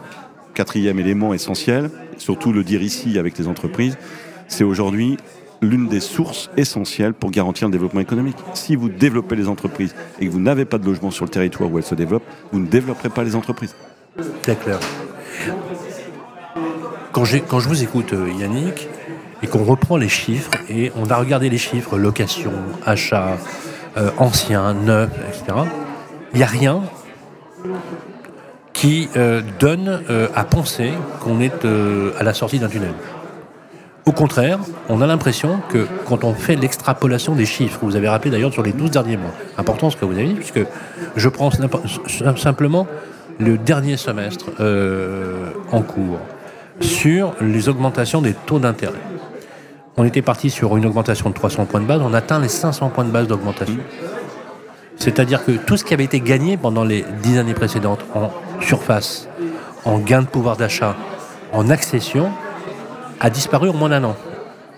quatrième 0.55 0.99
élément 0.99 1.33
essentiel, 1.33 1.91
surtout 2.17 2.53
le 2.53 2.65
dire 2.65 2.83
ici 2.83 3.19
avec 3.19 3.39
les 3.39 3.47
entreprises, 3.47 3.97
c'est 4.49 4.65
aujourd'hui 4.65 5.17
l'une 5.63 5.87
des 5.89 6.01
sources 6.01 6.51
essentielles 6.57 7.13
pour 7.13 7.31
garantir 7.31 7.69
le 7.69 7.73
développement 7.73 8.01
économique. 8.01 8.37
Si 8.55 8.75
vous 8.75 8.89
développez 8.89 9.37
les 9.37 9.47
entreprises 9.47 9.95
et 10.19 10.27
que 10.27 10.31
vous 10.31 10.41
n'avez 10.41 10.65
pas 10.65 10.79
de 10.79 10.87
logement 10.87 11.11
sur 11.11 11.25
le 11.25 11.31
territoire 11.31 11.71
où 11.71 11.79
elles 11.79 11.85
se 11.85 11.95
développent, 11.95 12.25
vous 12.51 12.59
ne 12.59 12.67
développerez 12.67 13.11
pas 13.11 13.23
les 13.23 13.37
entreprises. 13.37 13.77
C'est 14.43 14.59
clair. 14.59 14.81
Quand 17.13 17.25
je 17.25 17.69
vous 17.69 17.83
écoute, 17.83 18.15
Yannick, 18.39 18.89
et 19.43 19.47
qu'on 19.47 19.65
reprend 19.65 19.97
les 19.97 20.09
chiffres 20.09 20.51
et 20.69 20.93
on 20.97 21.11
a 21.11 21.17
regardé 21.17 21.49
les 21.49 21.59
chiffres, 21.59 21.99
location, 21.99 22.53
achat, 22.85 23.39
euh, 23.97 24.11
ancien, 24.19 24.75
neuf, 24.75 25.11
etc. 25.29 25.59
Il 26.33 26.39
n'y 26.39 26.45
a 26.45 26.47
rien 26.47 26.83
qui 28.73 29.09
euh, 29.17 29.43
donne 29.59 30.03
euh, 30.09 30.29
à 30.35 30.45
penser 30.45 30.93
qu'on 31.21 31.41
est 31.41 31.65
à 32.19 32.23
la 32.23 32.35
sortie 32.35 32.59
d'un 32.59 32.69
tunnel. 32.69 32.93
Au 34.07 34.13
contraire, 34.13 34.59
on 34.89 35.03
a 35.03 35.07
l'impression 35.07 35.61
que 35.69 35.87
quand 36.07 36.25
on 36.25 36.35
fait 36.35 36.57
l'extrapolation 36.57 37.35
des 37.35 37.47
chiffres, 37.47 37.81
vous 37.83 37.97
avez 37.97 38.09
rappelé 38.09 38.31
d'ailleurs 38.31 38.53
sur 38.53 38.63
les 38.63 38.73
12 38.73 38.91
derniers 38.91 39.17
mois, 39.17 39.33
important 39.59 39.91
ce 39.91 39.97
que 39.97 40.05
vous 40.05 40.15
avez 40.15 40.27
dit, 40.27 40.35
puisque 40.35 40.61
je 41.17 41.29
prends 41.29 41.51
simplement 42.37 42.87
le 43.39 43.59
dernier 43.59 43.97
semestre 43.97 44.47
en 45.71 45.83
cours 45.83 46.19
sur 46.81 47.35
les 47.41 47.69
augmentations 47.69 48.23
des 48.23 48.33
taux 48.35 48.59
d'intérêt 48.59 48.95
on 50.01 50.05
était 50.05 50.23
parti 50.23 50.49
sur 50.49 50.79
une 50.79 50.87
augmentation 50.87 51.29
de 51.29 51.35
300 51.35 51.67
points 51.67 51.81
de 51.81 51.85
base, 51.85 52.01
on 52.03 52.15
atteint 52.15 52.41
les 52.41 52.49
500 52.49 52.89
points 52.89 53.05
de 53.05 53.11
base 53.11 53.27
d'augmentation. 53.27 53.77
C'est-à-dire 54.97 55.45
que 55.45 55.53
tout 55.53 55.77
ce 55.77 55.85
qui 55.85 55.93
avait 55.93 56.05
été 56.05 56.21
gagné 56.21 56.57
pendant 56.57 56.85
les 56.85 57.05
dix 57.23 57.37
années 57.37 57.53
précédentes 57.53 58.01
en 58.15 58.31
surface, 58.63 59.29
en 59.85 59.99
gain 59.99 60.23
de 60.23 60.27
pouvoir 60.27 60.57
d'achat, 60.57 60.97
en 61.53 61.69
accession, 61.69 62.31
a 63.21 63.29
disparu 63.29 63.69
en 63.69 63.75
moins 63.75 63.91
d'un 63.91 64.05
an. 64.05 64.17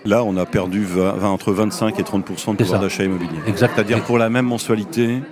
Là, 0.03 0.25
on 0.25 0.35
a 0.35 0.45
perdu 0.45 0.85
entre 1.23 1.53
25 1.53 1.97
et 1.97 2.03
30% 2.03 2.57
de 2.57 2.57
pouvoir 2.57 2.81
d'achat 2.81 3.05
immobilier. 3.05 3.39
C'est-à-dire 3.55 4.01
pour 4.03 4.17
la 4.17 4.29
même 4.29 4.47
mensualité, 4.47 5.23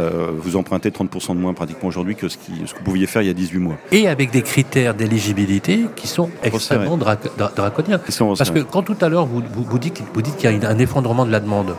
euh, 0.00 0.30
vous 0.36 0.56
empruntez 0.56 0.90
30% 0.90 1.34
de 1.34 1.40
moins 1.40 1.54
pratiquement 1.54 1.88
aujourd'hui 1.88 2.16
que 2.16 2.28
ce, 2.28 2.36
que 2.36 2.42
vous 2.78 2.84
pouviez 2.84 3.06
faire 3.06 3.22
il 3.22 3.28
y 3.28 3.30
a 3.30 3.34
18 3.34 3.58
mois. 3.58 3.76
Et 3.92 4.08
avec 4.08 4.30
des 4.30 4.42
critères 4.42 4.94
d'éligibilité 4.94 5.86
qui 5.96 6.08
sont 6.08 6.30
extrêmement 6.42 6.96
draconiens. 6.96 7.98
Parce 7.98 8.50
que 8.50 8.60
quand 8.60 8.82
tout 8.82 8.96
à 9.00 9.08
l'heure 9.08 9.26
vous, 9.26 9.42
vous, 9.52 9.78
dites, 9.78 10.02
vous 10.14 10.22
dites 10.22 10.36
qu'il 10.36 10.50
y 10.50 10.64
a 10.64 10.68
un 10.68 10.78
effondrement 10.78 11.26
de 11.26 11.30
la 11.30 11.40
demande, 11.40 11.74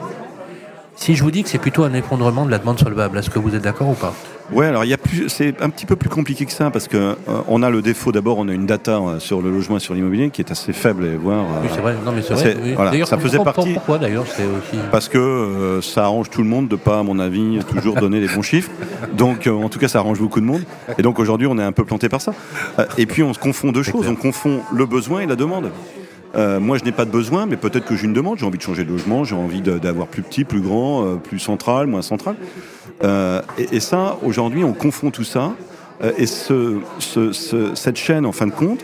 si 0.96 1.16
je 1.16 1.24
vous 1.24 1.32
dis 1.32 1.44
que 1.44 1.50
c'est 1.50 1.58
plutôt 1.58 1.84
un 1.84 1.94
effondrement 1.94 2.46
de 2.46 2.52
la 2.52 2.60
demande 2.60 2.80
solvable, 2.80 3.18
est-ce 3.18 3.30
que 3.30 3.40
vous 3.40 3.56
êtes 3.56 3.64
d'accord 3.64 3.90
ou 3.90 3.96
pas? 3.96 4.14
Ouais, 4.52 4.66
alors 4.66 4.84
il 4.84 4.90
y 4.90 4.94
a 4.94 4.98
plus, 4.98 5.30
c'est 5.30 5.62
un 5.62 5.70
petit 5.70 5.86
peu 5.86 5.96
plus 5.96 6.10
compliqué 6.10 6.46
que 6.46 6.52
ça 6.52 6.70
parce 6.72 6.88
que 6.88 6.98
euh, 6.98 7.16
on 7.48 7.64
a 7.64 7.70
le 7.70 7.82
défaut 7.82 8.12
d'abord, 8.12 8.38
on 8.38 8.48
a 8.50 8.54
une 8.54 8.66
data 8.66 8.98
euh, 8.98 9.20
sur 9.20 9.42
le 9.42 9.50
logement 9.50 9.78
et 9.78 9.80
sur 9.80 9.94
l'immobilier 9.94 10.30
qui 10.30 10.42
est 10.42 10.52
assez 10.52 10.74
faible 10.74 11.06
et 11.06 11.16
voir. 11.16 11.46
oui, 11.62 11.70
c'est 11.74 11.82
vrai. 11.82 11.96
Non, 12.06 12.12
mais 12.12 12.22
c'est 12.22 12.34
vrai. 12.34 12.76
Voilà, 12.76 13.06
ça 13.06 13.18
faisait 13.18 13.40
partie. 13.40 13.74
Pourquoi 13.74 13.98
d'ailleurs 13.98 14.26
c'est 14.28 14.44
aussi... 14.44 14.78
Parce 14.92 15.10
que 15.10 15.80
ça 15.82 16.06
arrange 16.06 16.30
tout 16.30 16.42
le 16.42 16.50
monde 16.50 16.68
de 16.68 16.76
pas, 16.76 17.00
à 17.00 17.04
mon 17.04 17.20
avis, 17.20 17.60
toujours 17.70 17.96
donner 17.96 18.20
les 18.20 18.28
bons 18.28 18.42
chiffres. 18.42 18.72
Donc, 19.14 19.48
en 19.48 19.70
tout 19.70 19.80
cas, 19.80 19.88
ça 19.88 20.00
arrange 20.00 20.20
beaucoup 20.20 20.42
de 20.42 20.46
monde. 20.46 20.62
Et 20.98 21.02
donc 21.02 21.20
aujourd'hui, 21.20 21.48
on 21.48 21.58
est 21.58 21.64
un 21.64 21.72
peu 21.72 21.86
planté 21.86 22.10
par 22.10 22.22
ça. 22.22 22.34
et 22.98 23.06
puis, 23.06 23.24
on 23.24 23.34
se 23.34 23.40
confond 23.40 23.72
deux 23.72 23.84
choses. 23.84 24.08
On 24.08 24.16
confond 24.16 24.62
le 24.74 24.86
besoin 24.86 25.22
et 25.22 25.26
la 25.26 25.36
demande. 25.36 25.72
Euh, 26.36 26.60
moi, 26.60 26.78
je 26.78 26.86
n'ai 26.86 26.92
pas 26.92 27.06
de 27.06 27.12
besoin, 27.12 27.46
mais 27.46 27.58
peut-être 27.58 27.86
que 27.86 27.96
j'ai 27.96 28.06
une 28.06 28.14
demande. 28.14 28.38
J'ai 28.38 28.46
envie 28.46 28.58
de 28.58 28.64
changer 28.64 28.84
de 28.84 28.90
logement, 28.90 29.24
j'ai 29.24 29.36
envie 29.36 29.62
d'avoir 29.62 30.08
plus 30.08 30.22
petit, 30.22 30.44
plus 30.44 30.62
grand, 30.62 31.06
euh, 31.06 31.16
plus 31.16 31.40
central, 31.40 31.88
moins 31.88 32.02
central. 32.02 32.36
Euh, 33.04 33.42
et, 33.58 33.80
ça, 33.80 34.18
aujourd'hui, 34.24 34.64
on 34.64 34.74
confond 34.74 35.12
tout 35.12 35.24
ça. 35.24 35.54
et 36.18 36.26
ce, 36.26 36.80
cette 37.76 37.98
chaîne, 37.98 38.26
en 38.26 38.32
fin 38.32 38.48
de 38.48 38.52
compte, 38.52 38.84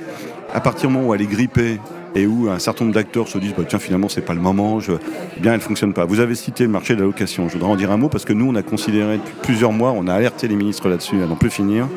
à 0.54 0.62
partir 0.62 0.90
du 0.90 0.96
moment 0.96 1.10
où 1.10 1.14
elle 1.14 1.22
est 1.22 1.28
grippée 1.28 1.80
et 2.16 2.26
où 2.26 2.50
un 2.50 2.60
certain 2.60 2.86
nombre 2.86 2.96
d'acteurs 2.96 3.28
se 3.28 3.38
disent 3.38 3.54
bah, 3.56 3.64
tiens 3.68 3.80
finalement 3.80 4.10
c'est 4.10 4.22
pas 4.22 4.34
le 4.34 4.42
moment, 4.42 4.80
je... 4.80 4.94
Eh 5.38 5.40
bien 5.40 5.54
elle 5.54 5.62
fonctionne 5.62 5.94
pas. 5.94 6.06
Vous 6.06 6.20
avez 6.20 6.36
cité 6.36 6.64
le 6.64 6.70
marché 6.70 6.96
de 6.96 7.00
la 7.02 7.06
location. 7.06 7.48
Je 7.48 7.54
voudrais 7.54 7.70
en 7.70 7.76
dire 7.76 7.92
un 7.92 7.98
mot 7.98 8.10
parce 8.10 8.26
que 8.26 8.34
nous 8.34 8.50
on 8.50 8.56
a 8.56 8.64
considéré 8.64 9.18
depuis 9.18 9.36
plusieurs 9.44 9.72
mois, 9.72 9.92
on 9.92 10.08
a 10.08 10.14
alerté 10.14 10.48
les 10.48 10.56
ministres 10.56 10.90
là-dessus 10.90 11.22
à 11.22 11.28
n'en 11.28 11.36
plus 11.36 11.50
finir, 11.50 11.88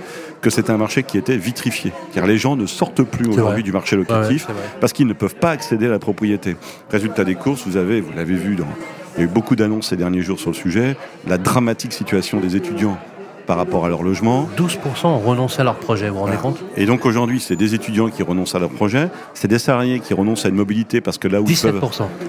que 0.40 0.50
c'était 0.50 0.70
un 0.70 0.76
marché 0.76 1.02
qui 1.02 1.16
était 1.16 1.36
vitrifié. 1.36 1.92
Car 2.12 2.26
les 2.26 2.38
gens 2.38 2.56
ne 2.56 2.66
sortent 2.66 3.02
plus 3.02 3.28
aujourd'hui 3.28 3.62
du 3.62 3.72
marché 3.72 3.96
locatif 3.96 4.46
parce 4.80 4.92
qu'ils 4.92 5.06
ne 5.06 5.12
peuvent 5.12 5.36
pas 5.36 5.50
accéder 5.50 5.86
à 5.86 5.90
la 5.90 5.98
propriété. 5.98 6.56
Résultat 6.90 7.24
des 7.24 7.34
courses, 7.34 7.66
vous 7.66 7.76
avez, 7.76 8.00
vous 8.00 8.12
l'avez 8.14 8.34
vu 8.34 8.56
dans 8.56 8.66
il 9.16 9.20
y 9.20 9.22
a 9.22 9.24
eu 9.24 9.32
beaucoup 9.32 9.56
d'annonces 9.56 9.88
ces 9.88 9.96
derniers 9.96 10.22
jours 10.22 10.38
sur 10.38 10.50
le 10.50 10.56
sujet, 10.56 10.96
la 11.26 11.38
dramatique 11.38 11.92
situation 11.92 12.40
des 12.40 12.56
étudiants 12.56 12.98
par 13.46 13.56
rapport 13.56 13.84
à 13.84 13.88
leur 13.88 14.02
logement. 14.04 14.48
12% 14.56 15.06
ont 15.06 15.18
renoncé 15.18 15.60
à 15.60 15.64
leur 15.64 15.74
projet, 15.74 16.08
vous 16.08 16.18
vous 16.18 16.20
rendez 16.20 16.36
compte? 16.36 16.58
Et 16.76 16.86
donc 16.86 17.04
aujourd'hui, 17.04 17.40
c'est 17.40 17.56
des 17.56 17.74
étudiants 17.74 18.08
qui 18.08 18.22
renoncent 18.22 18.54
à 18.54 18.60
leur 18.60 18.70
projet, 18.70 19.08
c'est 19.34 19.48
des 19.48 19.58
salariés 19.58 19.98
qui 19.98 20.14
renoncent 20.14 20.46
à 20.46 20.50
une 20.50 20.54
mobilité 20.54 21.00
parce 21.00 21.18
que 21.18 21.26
là 21.26 21.40
où, 21.40 21.46
ils 21.48 21.58
peuvent, 21.58 21.82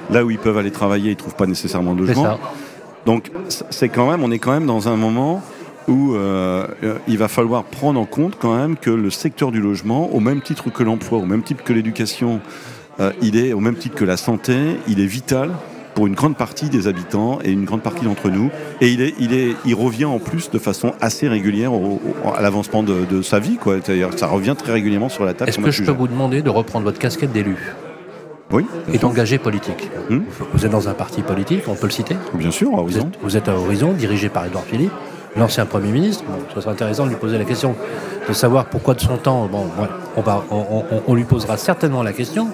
là 0.09 0.25
où 0.25 0.31
ils 0.31 0.39
peuvent 0.39 0.57
aller 0.57 0.71
travailler, 0.71 1.11
ils 1.11 1.13
ne 1.13 1.19
trouvent 1.19 1.35
pas 1.35 1.45
nécessairement 1.45 1.93
de 1.93 2.05
logement. 2.05 2.39
Donc 3.05 3.31
c'est 3.49 3.89
quand 3.89 4.09
même, 4.09 4.23
on 4.23 4.31
est 4.31 4.39
quand 4.39 4.51
même 4.51 4.65
dans 4.65 4.89
un 4.89 4.95
moment 4.95 5.43
où 5.87 6.15
euh, 6.15 6.67
il 7.07 7.17
va 7.17 7.27
falloir 7.27 7.63
prendre 7.65 7.99
en 7.99 8.05
compte 8.05 8.37
quand 8.39 8.55
même 8.55 8.75
que 8.75 8.89
le 8.89 9.09
secteur 9.09 9.51
du 9.51 9.59
logement, 9.59 10.13
au 10.13 10.19
même 10.19 10.41
titre 10.41 10.71
que 10.71 10.83
l'emploi, 10.83 11.19
au 11.19 11.25
même 11.25 11.43
titre 11.43 11.63
que 11.63 11.73
l'éducation, 11.73 12.39
euh, 12.99 13.11
il 13.21 13.37
est 13.37 13.53
au 13.53 13.59
même 13.59 13.75
titre 13.75 13.95
que 13.95 14.05
la 14.05 14.17
santé, 14.17 14.55
il 14.87 14.99
est 14.99 15.05
vital 15.05 15.51
pour 16.01 16.07
une 16.07 16.15
grande 16.15 16.35
partie 16.35 16.67
des 16.67 16.87
habitants 16.87 17.37
et 17.43 17.51
une 17.51 17.63
grande 17.63 17.83
partie 17.83 18.05
d'entre 18.05 18.31
nous. 18.31 18.49
Et 18.81 18.89
il, 18.89 19.01
est, 19.01 19.13
il, 19.19 19.35
est, 19.35 19.55
il 19.65 19.75
revient 19.75 20.05
en 20.05 20.17
plus 20.17 20.49
de 20.49 20.57
façon 20.57 20.95
assez 20.99 21.27
régulière 21.27 21.71
à 22.35 22.41
l'avancement 22.41 22.81
de, 22.81 23.21
sa 23.21 23.37
vie. 23.37 23.59
C'est-à-dire 23.63 24.09
ça 24.17 24.25
revient 24.25 24.55
très 24.57 24.73
régulièrement 24.73 25.09
sur 25.09 25.25
la 25.25 25.35
table. 25.35 25.49
Est-ce 25.49 25.59
que 25.59 25.69
je 25.69 25.83
peux 25.83 25.91
vous 25.91 26.07
demander 26.07 26.41
de 26.41 26.49
reprendre 26.49 26.85
votre 26.85 26.97
casquette 26.97 27.31
d'élu 27.31 27.55
oui, 28.51 28.65
et 28.91 28.97
d'engagé 28.97 29.37
politique. 29.37 29.91
Hmm 30.09 30.21
vous 30.51 30.65
êtes 30.65 30.71
dans 30.71 30.89
un 30.89 30.95
parti 30.95 31.21
politique, 31.21 31.65
on 31.67 31.75
peut 31.75 31.85
le 31.85 31.91
citer 31.91 32.15
Bien 32.33 32.49
sûr, 32.49 32.73
à 32.73 32.79
Horizon. 32.79 33.11
Vous 33.21 33.37
êtes, 33.37 33.47
à 33.47 33.55
Horizon, 33.55 33.93
dirigé 33.93 34.27
par 34.27 34.47
Edouard 34.47 34.63
Philippe, 34.63 34.91
l'ancien 35.37 35.67
Premier 35.67 35.91
ministre. 35.91 36.23
Bon, 36.27 36.33
ce 36.55 36.61
serait 36.61 36.71
intéressant 36.71 37.05
de 37.05 37.11
lui 37.11 37.17
poser 37.17 37.37
la 37.37 37.45
question, 37.45 37.75
de 38.27 38.33
savoir 38.33 38.65
pourquoi 38.65 38.95
de 38.95 39.01
son 39.01 39.17
temps. 39.17 39.45
Bon, 39.45 39.67
on, 40.17 40.21
va, 40.21 40.43
on 40.49 41.13
lui 41.13 41.25
posera 41.25 41.57
certainement 41.57 42.01
la 42.01 42.11
question. 42.11 42.47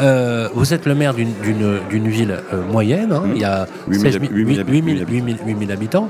Euh, 0.00 0.48
vous 0.54 0.72
êtes 0.72 0.86
le 0.86 0.94
maire 0.94 1.14
d'une 1.14 2.08
ville 2.08 2.38
euh, 2.52 2.64
moyenne, 2.64 3.12
hein. 3.12 3.24
il 3.34 3.40
y 3.40 3.44
a 3.44 3.66
8000 3.88 5.72
habitants. 5.72 6.08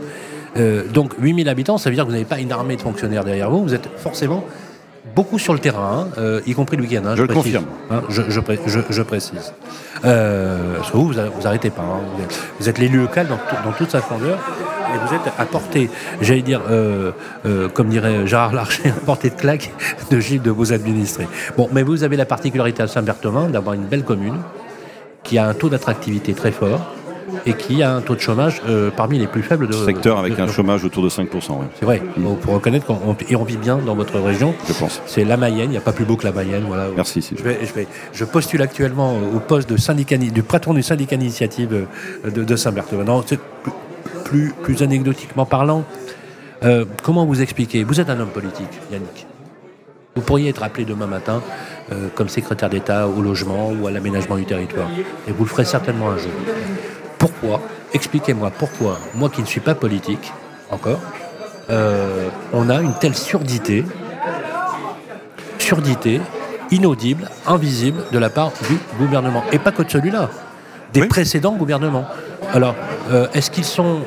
Euh, 0.56 0.84
donc 0.88 1.14
8000 1.20 1.48
habitants, 1.48 1.78
ça 1.78 1.90
veut 1.90 1.94
dire 1.94 2.04
que 2.04 2.08
vous 2.08 2.14
n'avez 2.14 2.24
pas 2.24 2.40
une 2.40 2.52
armée 2.52 2.76
de 2.76 2.80
fonctionnaires 2.80 3.24
derrière 3.24 3.50
vous, 3.50 3.62
vous 3.62 3.74
êtes 3.74 3.88
forcément 3.96 4.44
beaucoup 5.14 5.38
sur 5.38 5.52
le 5.52 5.58
terrain, 5.58 6.08
hein, 6.16 6.40
y 6.46 6.54
compris 6.54 6.76
le 6.76 6.82
week-end. 6.82 7.02
Hein, 7.06 7.16
je, 7.16 7.22
le 7.22 7.34
confirme. 7.34 7.64
je, 8.08 8.22
je, 8.28 8.40
précise. 9.02 9.52
vous, 10.92 11.12
vous, 11.12 11.46
arrêtez 11.46 11.70
pas. 11.70 11.82
Vous 12.58 12.68
êtes, 12.68 12.78
l'élu 12.78 13.00
local 13.00 13.26
dans, 13.28 13.38
dans, 13.64 13.72
toute 13.76 13.90
sa 13.90 14.00
grandeur 14.00 14.38
et 14.94 14.98
vous 14.98 15.14
êtes 15.14 15.32
à 15.38 15.44
portée, 15.44 15.90
j'allais 16.20 16.42
dire, 16.42 16.62
euh, 16.70 17.12
euh, 17.46 17.68
comme 17.68 17.88
dirait 17.88 18.26
Gérard 18.26 18.52
Larcher, 18.52 18.90
à 18.90 19.04
portée 19.04 19.30
de 19.30 19.34
claque 19.34 19.70
de 20.10 20.20
Gilles 20.20 20.42
de 20.42 20.50
vos 20.50 20.72
administrés. 20.72 21.28
Bon, 21.56 21.68
mais 21.72 21.82
vous 21.82 22.02
avez 22.02 22.16
la 22.16 22.26
particularité 22.26 22.82
à 22.82 22.88
Saint-Berthevin 22.88 23.48
d'avoir 23.48 23.74
une 23.74 23.84
belle 23.84 24.04
commune 24.04 24.38
qui 25.22 25.38
a 25.38 25.46
un 25.46 25.54
taux 25.54 25.68
d'attractivité 25.68 26.32
très 26.32 26.50
fort, 26.50 26.94
et 27.46 27.54
qui 27.54 27.82
a 27.82 27.94
un 27.94 28.00
taux 28.00 28.14
de 28.14 28.20
chômage 28.20 28.62
euh, 28.68 28.90
parmi 28.90 29.18
les 29.18 29.26
plus 29.26 29.42
faibles 29.42 29.66
de 29.66 29.72
secteur 29.72 30.18
avec 30.18 30.38
un 30.38 30.48
chômage 30.48 30.84
autour 30.84 31.02
de 31.02 31.08
5%. 31.08 31.26
C'est 31.78 31.84
vrai, 31.84 32.02
mm. 32.16 32.36
pour 32.36 32.54
reconnaître 32.54 32.86
qu'on 32.86 33.16
et 33.28 33.36
on 33.36 33.44
vit 33.44 33.56
bien 33.56 33.78
dans 33.78 33.94
votre 33.94 34.18
région. 34.18 34.54
Je 34.68 34.72
pense. 34.72 35.00
C'est 35.06 35.24
la 35.24 35.36
Mayenne, 35.36 35.70
il 35.70 35.70
n'y 35.70 35.76
a 35.76 35.82
pas 35.82 35.92
plus 35.92 36.04
beau 36.04 36.16
que 36.16 36.24
la 36.24 36.32
Mayenne. 36.32 36.64
Voilà. 36.66 36.88
Merci. 36.94 37.26
Je, 37.36 37.42
vais, 37.42 37.58
je, 37.64 37.72
vais, 37.72 37.86
je, 38.12 38.24
postule 38.24 38.62
actuellement 38.62 39.16
au 39.16 39.40
poste 39.40 39.68
de 39.68 39.76
syndicat, 39.76 40.16
du 40.16 40.42
patron 40.42 40.74
du 40.74 40.82
syndicat 40.82 41.16
initiative 41.16 41.86
de, 42.24 42.42
de 42.42 42.56
Saint-Berthevin. 42.56 43.22
Plus, 44.24 44.52
plus 44.62 44.82
anecdotiquement 44.82 45.44
parlant, 45.44 45.84
euh, 46.62 46.84
comment 47.02 47.24
vous 47.24 47.42
expliquez 47.42 47.84
Vous 47.84 48.00
êtes 48.00 48.10
un 48.10 48.20
homme 48.20 48.30
politique, 48.30 48.68
Yannick. 48.92 49.26
Vous 50.16 50.22
pourriez 50.22 50.48
être 50.48 50.62
appelé 50.62 50.84
demain 50.84 51.06
matin 51.06 51.42
euh, 51.92 52.08
comme 52.14 52.28
secrétaire 52.28 52.68
d'État 52.68 53.08
au 53.08 53.22
logement 53.22 53.70
ou 53.70 53.86
à 53.86 53.90
l'aménagement 53.90 54.36
du 54.36 54.44
territoire. 54.44 54.88
Et 55.28 55.32
vous 55.32 55.44
le 55.44 55.50
ferez 55.50 55.64
certainement 55.64 56.10
un 56.10 56.18
jour. 56.18 56.32
Pourquoi 57.20 57.60
Expliquez-moi 57.94 58.50
pourquoi, 58.58 58.98
moi 59.14 59.30
qui 59.30 59.40
ne 59.40 59.46
suis 59.46 59.60
pas 59.60 59.76
politique, 59.76 60.32
encore, 60.70 60.98
euh, 61.70 62.28
on 62.52 62.68
a 62.68 62.80
une 62.80 62.94
telle 62.94 63.14
surdité, 63.14 63.84
surdité, 65.58 66.20
inaudible, 66.72 67.30
invisible 67.46 68.02
de 68.10 68.18
la 68.18 68.30
part 68.30 68.50
du 68.68 68.76
gouvernement. 68.98 69.44
Et 69.52 69.60
pas 69.60 69.70
que 69.70 69.82
de 69.82 69.90
celui-là, 69.90 70.30
des 70.92 71.06
précédents 71.06 71.52
gouvernements. 71.52 72.06
Alors, 72.52 72.74
est-ce 73.34 73.50
qu'ils 73.52 73.64
sont 73.64 74.00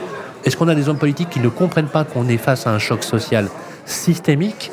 est-ce 0.46 0.58
qu'on 0.58 0.68
a 0.68 0.76
des 0.76 0.90
hommes 0.90 0.98
politiques 0.98 1.30
qui 1.30 1.40
ne 1.40 1.48
comprennent 1.48 1.88
pas 1.88 2.04
qu'on 2.04 2.28
est 2.28 2.38
face 2.38 2.68
à 2.68 2.72
un 2.72 2.80
choc 2.80 3.04
social 3.04 3.48
systémique 3.86 4.72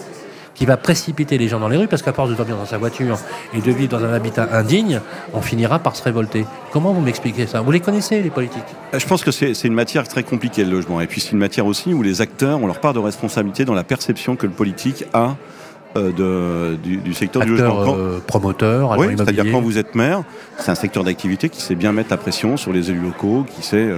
qui 0.60 0.66
va 0.66 0.76
précipiter 0.76 1.38
les 1.38 1.48
gens 1.48 1.58
dans 1.58 1.68
les 1.68 1.78
rues 1.78 1.88
parce 1.88 2.02
qu'à 2.02 2.12
force 2.12 2.28
de 2.28 2.34
dormir 2.34 2.54
dans 2.54 2.66
sa 2.66 2.76
voiture 2.76 3.16
et 3.54 3.62
de 3.62 3.72
vivre 3.72 3.88
dans 3.88 4.04
un 4.04 4.12
habitat 4.12 4.46
indigne, 4.52 5.00
on 5.32 5.40
finira 5.40 5.78
par 5.78 5.96
se 5.96 6.02
révolter. 6.02 6.44
Comment 6.70 6.92
vous 6.92 7.00
m'expliquez 7.00 7.46
ça? 7.46 7.62
Vous 7.62 7.70
les 7.70 7.80
connaissez, 7.80 8.20
les 8.20 8.28
politiques? 8.28 8.62
Je 8.92 9.06
pense 9.06 9.24
que 9.24 9.30
c'est 9.30 9.64
une 9.64 9.72
matière 9.72 10.06
très 10.06 10.22
compliquée, 10.22 10.62
le 10.62 10.72
logement. 10.72 11.00
Et 11.00 11.06
puis 11.06 11.22
c'est 11.22 11.32
une 11.32 11.38
matière 11.38 11.64
aussi 11.64 11.94
où 11.94 12.02
les 12.02 12.20
acteurs 12.20 12.62
ont 12.62 12.66
leur 12.66 12.78
part 12.78 12.92
de 12.92 12.98
responsabilité 12.98 13.64
dans 13.64 13.72
la 13.72 13.84
perception 13.84 14.36
que 14.36 14.44
le 14.44 14.52
politique 14.52 15.06
a 15.14 15.34
euh, 15.96 16.12
de, 16.12 16.76
du, 16.76 17.14
secteur 17.14 17.42
du 17.42 17.56
logement. 17.56 17.96
Euh, 17.96 18.18
promoteur, 18.26 18.98
oui, 18.98 19.14
c'est-à-dire 19.16 19.50
quand 19.50 19.62
vous 19.62 19.78
êtes 19.78 19.94
maire, 19.94 20.24
c'est 20.58 20.70
un 20.70 20.74
secteur 20.74 21.04
d'activité 21.04 21.48
qui 21.48 21.62
sait 21.62 21.74
bien 21.74 21.92
mettre 21.92 22.10
la 22.10 22.18
pression 22.18 22.58
sur 22.58 22.74
les 22.74 22.90
élus 22.90 23.00
locaux, 23.00 23.46
qui 23.56 23.62
sait... 23.62 23.76
Euh, 23.76 23.96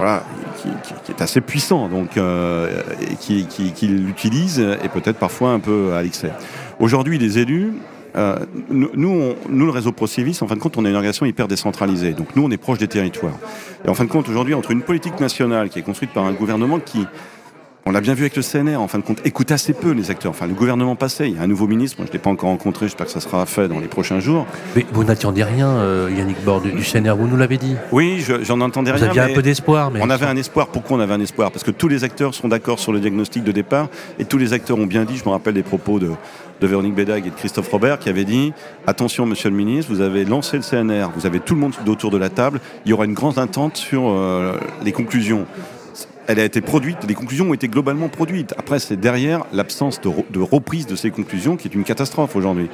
voilà, 0.00 0.24
qui, 0.56 1.12
est 1.12 1.20
assez 1.20 1.42
puissant, 1.42 1.88
donc 1.88 2.16
euh, 2.16 2.82
et 3.02 3.16
qui, 3.16 3.44
qui, 3.44 3.86
l'utilise 3.86 4.58
et 4.58 4.88
peut-être 4.88 5.18
parfois 5.18 5.50
un 5.50 5.60
peu 5.60 5.92
à 5.92 6.02
l'excès. 6.02 6.32
Aujourd'hui, 6.78 7.18
les 7.18 7.38
élus, 7.38 7.74
euh, 8.16 8.38
nous, 8.70 8.88
nous, 8.94 9.66
le 9.66 9.70
réseau 9.70 9.92
ProCivis, 9.92 10.38
en 10.40 10.48
fin 10.48 10.54
de 10.54 10.60
compte, 10.60 10.78
on 10.78 10.86
est 10.86 10.88
une 10.88 10.94
organisation 10.94 11.26
hyper 11.26 11.48
décentralisée. 11.48 12.12
Donc 12.12 12.34
nous, 12.34 12.42
on 12.42 12.50
est 12.50 12.56
proche 12.56 12.78
des 12.78 12.88
territoires. 12.88 13.36
Et 13.84 13.90
en 13.90 13.94
fin 13.94 14.04
de 14.04 14.08
compte, 14.08 14.26
aujourd'hui, 14.30 14.54
entre 14.54 14.70
une 14.70 14.80
politique 14.80 15.20
nationale 15.20 15.68
qui 15.68 15.78
est 15.78 15.82
construite 15.82 16.14
par 16.14 16.24
un 16.24 16.32
gouvernement 16.32 16.78
qui 16.78 17.06
on 17.86 17.92
l'a 17.92 18.00
bien 18.00 18.14
vu 18.14 18.22
avec 18.22 18.36
le 18.36 18.42
CNR, 18.42 18.76
en 18.76 18.88
fin 18.88 18.98
de 18.98 19.04
compte, 19.04 19.20
écoute 19.24 19.50
assez 19.52 19.72
peu 19.72 19.92
les 19.92 20.10
acteurs. 20.10 20.30
Enfin, 20.30 20.46
le 20.46 20.54
gouvernement 20.54 20.96
passé, 20.96 21.26
il 21.28 21.36
y 21.36 21.38
a 21.38 21.42
un 21.42 21.46
nouveau 21.46 21.66
ministre, 21.66 21.96
moi 21.98 22.06
je 22.06 22.10
ne 22.10 22.12
l'ai 22.12 22.22
pas 22.22 22.30
encore 22.30 22.50
rencontré, 22.50 22.86
j'espère 22.86 23.06
que 23.06 23.12
ça 23.12 23.20
sera 23.20 23.46
fait 23.46 23.68
dans 23.68 23.80
les 23.80 23.88
prochains 23.88 24.20
jours. 24.20 24.46
Mais 24.76 24.84
vous 24.92 25.04
n'attendiez 25.04 25.44
rien, 25.44 25.68
euh, 25.68 26.10
Yannick 26.14 26.44
Bord, 26.44 26.60
du, 26.60 26.70
CNR, 26.82 27.16
vous 27.16 27.26
nous 27.26 27.36
l'avez 27.36 27.56
dit 27.56 27.76
Oui, 27.90 28.24
j'en 28.42 28.60
entendais 28.60 28.92
rien. 28.92 29.00
Vous 29.00 29.08
aviez 29.08 29.32
un 29.32 29.34
peu 29.34 29.42
d'espoir. 29.42 29.90
Mais 29.90 30.00
on 30.02 30.10
avait 30.10 30.26
un 30.26 30.36
espoir. 30.36 30.68
Pourquoi 30.68 30.98
on 30.98 31.00
avait 31.00 31.14
un 31.14 31.20
espoir? 31.20 31.50
Parce 31.50 31.64
que 31.64 31.70
tous 31.70 31.88
les 31.88 32.04
acteurs 32.04 32.34
sont 32.34 32.48
d'accord 32.48 32.78
sur 32.78 32.92
le 32.92 33.00
diagnostic 33.00 33.44
de 33.44 33.52
départ 33.52 33.88
et 34.18 34.24
tous 34.24 34.38
les 34.38 34.52
acteurs 34.52 34.78
ont 34.78 34.86
bien 34.86 35.04
dit, 35.04 35.16
je 35.16 35.24
me 35.24 35.30
rappelle 35.30 35.54
des 35.54 35.62
propos 35.62 35.98
de, 35.98 36.10
Véronique 36.60 36.94
Bédag 36.94 37.26
et 37.26 37.30
de 37.30 37.34
Christophe 37.34 37.70
Robert 37.70 37.98
qui 37.98 38.10
avaient 38.10 38.26
dit 38.26 38.52
attention 38.86 39.24
monsieur 39.24 39.48
le 39.48 39.56
ministre, 39.56 39.90
vous 39.90 40.02
avez 40.02 40.26
lancé 40.26 40.58
le 40.58 40.62
CNR, 40.62 41.08
vous 41.16 41.24
avez 41.24 41.40
tout 41.40 41.54
le 41.54 41.60
monde 41.60 41.72
autour 41.86 42.10
de 42.10 42.18
la 42.18 42.28
table, 42.28 42.60
il 42.84 42.90
y 42.90 42.92
aura 42.92 43.06
une 43.06 43.14
grande 43.14 43.38
attente 43.38 43.78
sur 43.78 44.10
euh, 44.10 44.58
les 44.84 44.92
conclusions 44.92 45.46
elle 46.30 46.38
a 46.38 46.44
été 46.44 46.60
produite, 46.60 46.98
les 47.08 47.14
conclusions 47.14 47.50
ont 47.50 47.54
été 47.54 47.66
globalement 47.66 48.08
produites. 48.08 48.54
Après, 48.56 48.78
c'est 48.78 48.96
derrière 48.96 49.44
l'absence 49.52 50.00
de, 50.00 50.40
reprise 50.40 50.86
de 50.86 50.94
ces 50.94 51.10
conclusions 51.10 51.56
qui 51.56 51.66
est 51.66 51.74
une 51.74 51.82
catastrophe 51.82 52.36
aujourd'hui. 52.36 52.68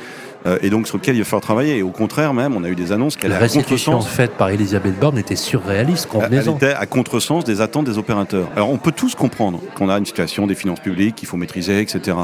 Euh, 0.45 0.59
et 0.63 0.69
donc 0.69 0.87
sur 0.87 0.99
lequel 0.99 1.17
il 1.17 1.21
va 1.21 1.25
falloir 1.25 1.43
travailler. 1.43 1.79
Et 1.79 1.83
au 1.83 1.91
contraire, 1.91 2.35
même, 2.35 2.55
on 2.55 2.65
a 2.65 2.69
eu 2.69 2.75
des 2.75 2.93
annonces 2.93 3.17
qu'elle 3.17 3.31
La 3.31 3.39
restitution 3.39 4.01
faite 4.03 4.33
par 4.33 4.51
Elisabeth 4.51 4.99
Borne 4.99 5.19
était 5.19 5.37
surréaliste. 5.37 6.09
Elle 6.31 6.49
était 6.49 6.75
à 6.75 6.85
contresens 6.85 7.45
des 7.45 7.63
attentes 7.63 7.87
des 7.87 7.97
opérateurs. 7.97 8.49
Alors 8.55 8.71
on 8.71 8.77
peut 8.77 8.93
tous 8.93 9.15
comprendre 9.15 9.61
qu'on 9.75 9.89
a 9.89 9.97
une 9.97 10.07
situation 10.07 10.47
des 10.47 10.55
finances 10.55 10.81
publiques 10.81 11.17
qu'il 11.17 11.29
faut 11.29 11.39
maîtriser, 11.39 11.81
etc. 11.81 12.17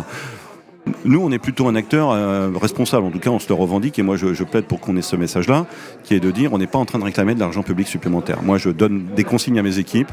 Nous, 1.04 1.20
on 1.22 1.30
est 1.30 1.38
plutôt 1.38 1.68
un 1.68 1.76
acteur 1.76 2.10
euh, 2.10 2.50
responsable, 2.60 3.06
en 3.06 3.10
tout 3.10 3.20
cas 3.20 3.30
on 3.30 3.38
se 3.38 3.48
le 3.48 3.54
revendique, 3.54 3.98
et 3.98 4.02
moi 4.02 4.16
je, 4.16 4.34
je 4.34 4.44
plaide 4.44 4.64
pour 4.64 4.80
qu'on 4.80 4.96
ait 4.96 5.02
ce 5.02 5.14
message-là, 5.14 5.66
qui 6.02 6.14
est 6.14 6.20
de 6.20 6.30
dire 6.30 6.52
on 6.52 6.58
n'est 6.58 6.66
pas 6.66 6.78
en 6.78 6.84
train 6.84 6.98
de 6.98 7.04
réclamer 7.04 7.34
de 7.34 7.40
l'argent 7.40 7.62
public 7.62 7.86
supplémentaire. 7.86 8.42
Moi 8.42 8.58
je 8.58 8.68
donne 8.68 9.06
des 9.14 9.22
consignes 9.24 9.60
à 9.60 9.62
mes 9.62 9.78
équipes, 9.78 10.10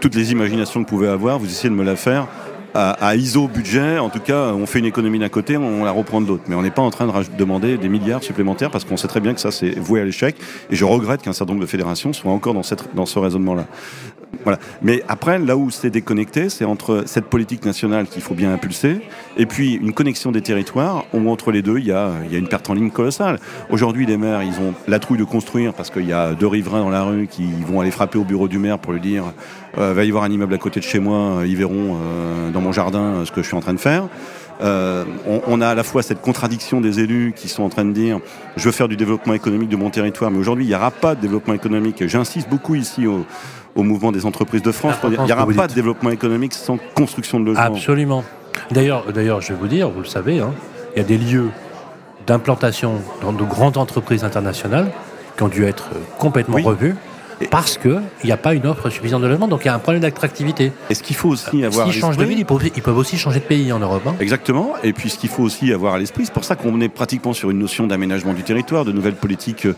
toutes 0.00 0.14
les 0.14 0.32
imaginations 0.32 0.82
que 0.82 0.90
vous 0.90 0.96
pouvez 0.96 1.08
avoir, 1.08 1.38
vous 1.38 1.46
essayez 1.46 1.70
de 1.70 1.74
me 1.74 1.84
la 1.84 1.96
faire 1.96 2.28
à, 2.74 3.16
ISO 3.16 3.48
budget. 3.48 3.98
En 3.98 4.08
tout 4.08 4.20
cas, 4.20 4.52
on 4.52 4.66
fait 4.66 4.78
une 4.78 4.86
économie 4.86 5.18
d'un 5.18 5.28
côté, 5.28 5.56
on 5.56 5.84
la 5.84 5.90
reprend 5.90 6.20
de. 6.20 6.38
Mais 6.48 6.54
on 6.54 6.62
n'est 6.62 6.70
pas 6.70 6.82
en 6.82 6.90
train 6.90 7.06
de 7.06 7.36
demander 7.36 7.76
des 7.78 7.88
milliards 7.88 8.22
supplémentaires 8.22 8.70
parce 8.70 8.84
qu'on 8.84 8.96
sait 8.96 9.08
très 9.08 9.20
bien 9.20 9.34
que 9.34 9.40
ça, 9.40 9.50
c'est 9.50 9.78
voué 9.78 10.00
à 10.00 10.04
l'échec. 10.04 10.36
Et 10.70 10.76
je 10.76 10.84
regrette 10.84 11.22
qu'un 11.22 11.32
certain 11.32 11.52
nombre 11.52 11.64
de 11.64 11.70
fédérations 11.70 12.12
soient 12.12 12.32
encore 12.32 12.54
dans, 12.54 12.62
ce 13.06 13.18
raisonnement-là. 13.18 13.66
Voilà. 14.44 14.58
Mais 14.80 15.02
après, 15.08 15.38
là 15.38 15.56
où 15.56 15.70
c'est 15.70 15.90
déconnecté, 15.90 16.48
c'est 16.48 16.64
entre 16.64 17.02
cette 17.06 17.26
politique 17.26 17.64
nationale 17.64 18.06
qu'il 18.06 18.22
faut 18.22 18.34
bien 18.34 18.52
impulser 18.52 19.00
et 19.36 19.46
puis 19.46 19.74
une 19.74 19.92
connexion 19.92 20.32
des 20.32 20.40
territoires 20.40 21.04
où 21.12 21.30
entre 21.30 21.52
les 21.52 21.60
deux, 21.60 21.78
il 21.78 21.86
y 21.86 21.92
a, 21.92 22.10
une 22.32 22.48
perte 22.48 22.70
en 22.70 22.74
ligne 22.74 22.90
colossale. 22.90 23.38
Aujourd'hui, 23.70 24.06
les 24.06 24.16
maires, 24.16 24.42
ils 24.42 24.58
ont 24.58 24.72
la 24.88 24.98
trouille 24.98 25.18
de 25.18 25.24
construire 25.24 25.74
parce 25.74 25.90
qu'il 25.90 26.06
y 26.06 26.14
a 26.14 26.32
deux 26.32 26.46
riverains 26.46 26.80
dans 26.80 26.90
la 26.90 27.02
rue 27.02 27.28
qui 27.28 27.44
vont 27.66 27.80
aller 27.80 27.90
frapper 27.90 28.18
au 28.18 28.24
bureau 28.24 28.48
du 28.48 28.58
maire 28.58 28.78
pour 28.78 28.94
lui 28.94 29.00
dire 29.00 29.24
euh, 29.26 29.30
va 29.76 30.04
y 30.04 30.08
avoir 30.08 30.24
un 30.24 30.30
immeuble 30.30 30.54
à 30.54 30.58
côté 30.58 30.80
de 30.80 30.84
chez 30.84 30.98
moi, 30.98 31.42
ils 31.46 31.56
verront 31.56 31.96
euh, 31.96 32.50
dans 32.50 32.60
mon 32.60 32.72
jardin 32.72 33.24
ce 33.24 33.32
que 33.32 33.42
je 33.42 33.46
suis 33.46 33.56
en 33.56 33.60
train 33.60 33.74
de 33.74 33.80
faire. 33.80 34.04
Euh, 34.60 35.04
on, 35.48 35.60
a 35.60 35.68
à 35.68 35.74
la 35.74 35.82
fois 35.82 36.02
cette 36.02 36.20
contradiction 36.20 36.80
des 36.80 37.00
élus 37.00 37.32
qui 37.34 37.48
sont 37.48 37.64
en 37.64 37.68
train 37.68 37.84
de 37.84 37.90
dire 37.90 38.20
je 38.56 38.64
veux 38.64 38.70
faire 38.70 38.86
du 38.86 38.96
développement 38.96 39.34
économique 39.34 39.68
de 39.68 39.76
mon 39.76 39.90
territoire, 39.90 40.30
mais 40.30 40.38
aujourd'hui 40.38 40.64
il 40.64 40.68
n'y 40.68 40.74
aura 40.74 40.90
pas 40.90 41.14
de 41.14 41.20
développement 41.20 41.54
économique. 41.54 42.06
J'insiste 42.06 42.48
beaucoup 42.48 42.76
ici 42.76 43.06
au, 43.06 43.26
au 43.74 43.82
mouvement 43.82 44.12
des 44.12 44.24
entreprises 44.24 44.62
de 44.62 44.70
France. 44.70 44.94
Il 45.04 45.20
n'y 45.20 45.32
aura 45.32 45.46
pas 45.46 45.66
de 45.66 45.74
développement 45.74 46.10
économique 46.10 46.54
sans 46.54 46.78
construction 46.94 47.40
de 47.40 47.46
logements. 47.46 47.64
Absolument. 47.64 48.24
D'ailleurs, 48.70 49.12
d'ailleurs, 49.12 49.40
je 49.40 49.52
vais 49.52 49.58
vous 49.58 49.68
dire, 49.68 49.88
vous 49.90 50.00
le 50.00 50.06
savez, 50.06 50.40
hein, 50.40 50.52
il 50.94 50.98
y 50.98 51.04
a 51.04 51.08
des 51.08 51.18
lieux 51.18 51.50
d'implantation 52.26 53.00
dans 53.20 53.32
de 53.32 53.42
grandes 53.42 53.78
entreprises 53.78 54.22
internationales 54.22 54.92
qui 55.36 55.42
ont 55.42 55.48
dû 55.48 55.64
être 55.64 55.90
complètement 56.18 56.58
revus 56.58 56.94
parce 57.50 57.78
qu'il 57.78 58.02
n'y 58.24 58.32
a 58.32 58.36
pas 58.36 58.54
une 58.54 58.66
offre 58.66 58.90
suffisante 58.90 59.22
de 59.22 59.26
logement, 59.26 59.48
donc 59.48 59.62
il 59.64 59.66
y 59.66 59.70
a 59.70 59.74
un 59.74 59.78
problème 59.78 60.02
d'attractivité. 60.02 60.72
Et 60.90 60.94
ce 60.94 61.02
qu'il 61.02 61.16
faut 61.16 61.28
aussi 61.28 61.64
avoir. 61.64 61.86
S'ils 61.86 62.00
changent 62.00 62.16
de 62.16 62.24
ville, 62.24 62.38
ils 62.38 62.46
peuvent, 62.82 62.96
aussi 62.96 63.16
changer 63.16 63.40
de 63.40 63.44
pays 63.44 63.72
en 63.72 63.78
Europe. 63.78 64.02
Hein. 64.06 64.14
Exactement. 64.20 64.74
Et 64.82 64.92
puis 64.92 65.10
ce 65.10 65.18
qu'il 65.18 65.30
faut 65.30 65.42
aussi 65.42 65.72
avoir 65.72 65.94
à 65.94 65.98
l'esprit, 65.98 66.26
c'est 66.26 66.34
pour 66.34 66.44
ça 66.44 66.56
qu'on 66.56 66.80
est 66.80 66.88
pratiquement 66.88 67.32
sur 67.32 67.50
une 67.50 67.58
notion 67.58 67.86
d'aménagement 67.86 68.34
du 68.34 68.42
territoire, 68.42 68.84
de 68.84 68.92
nouvelles 68.92 69.14
politiques 69.14 69.66
euh, 69.66 69.76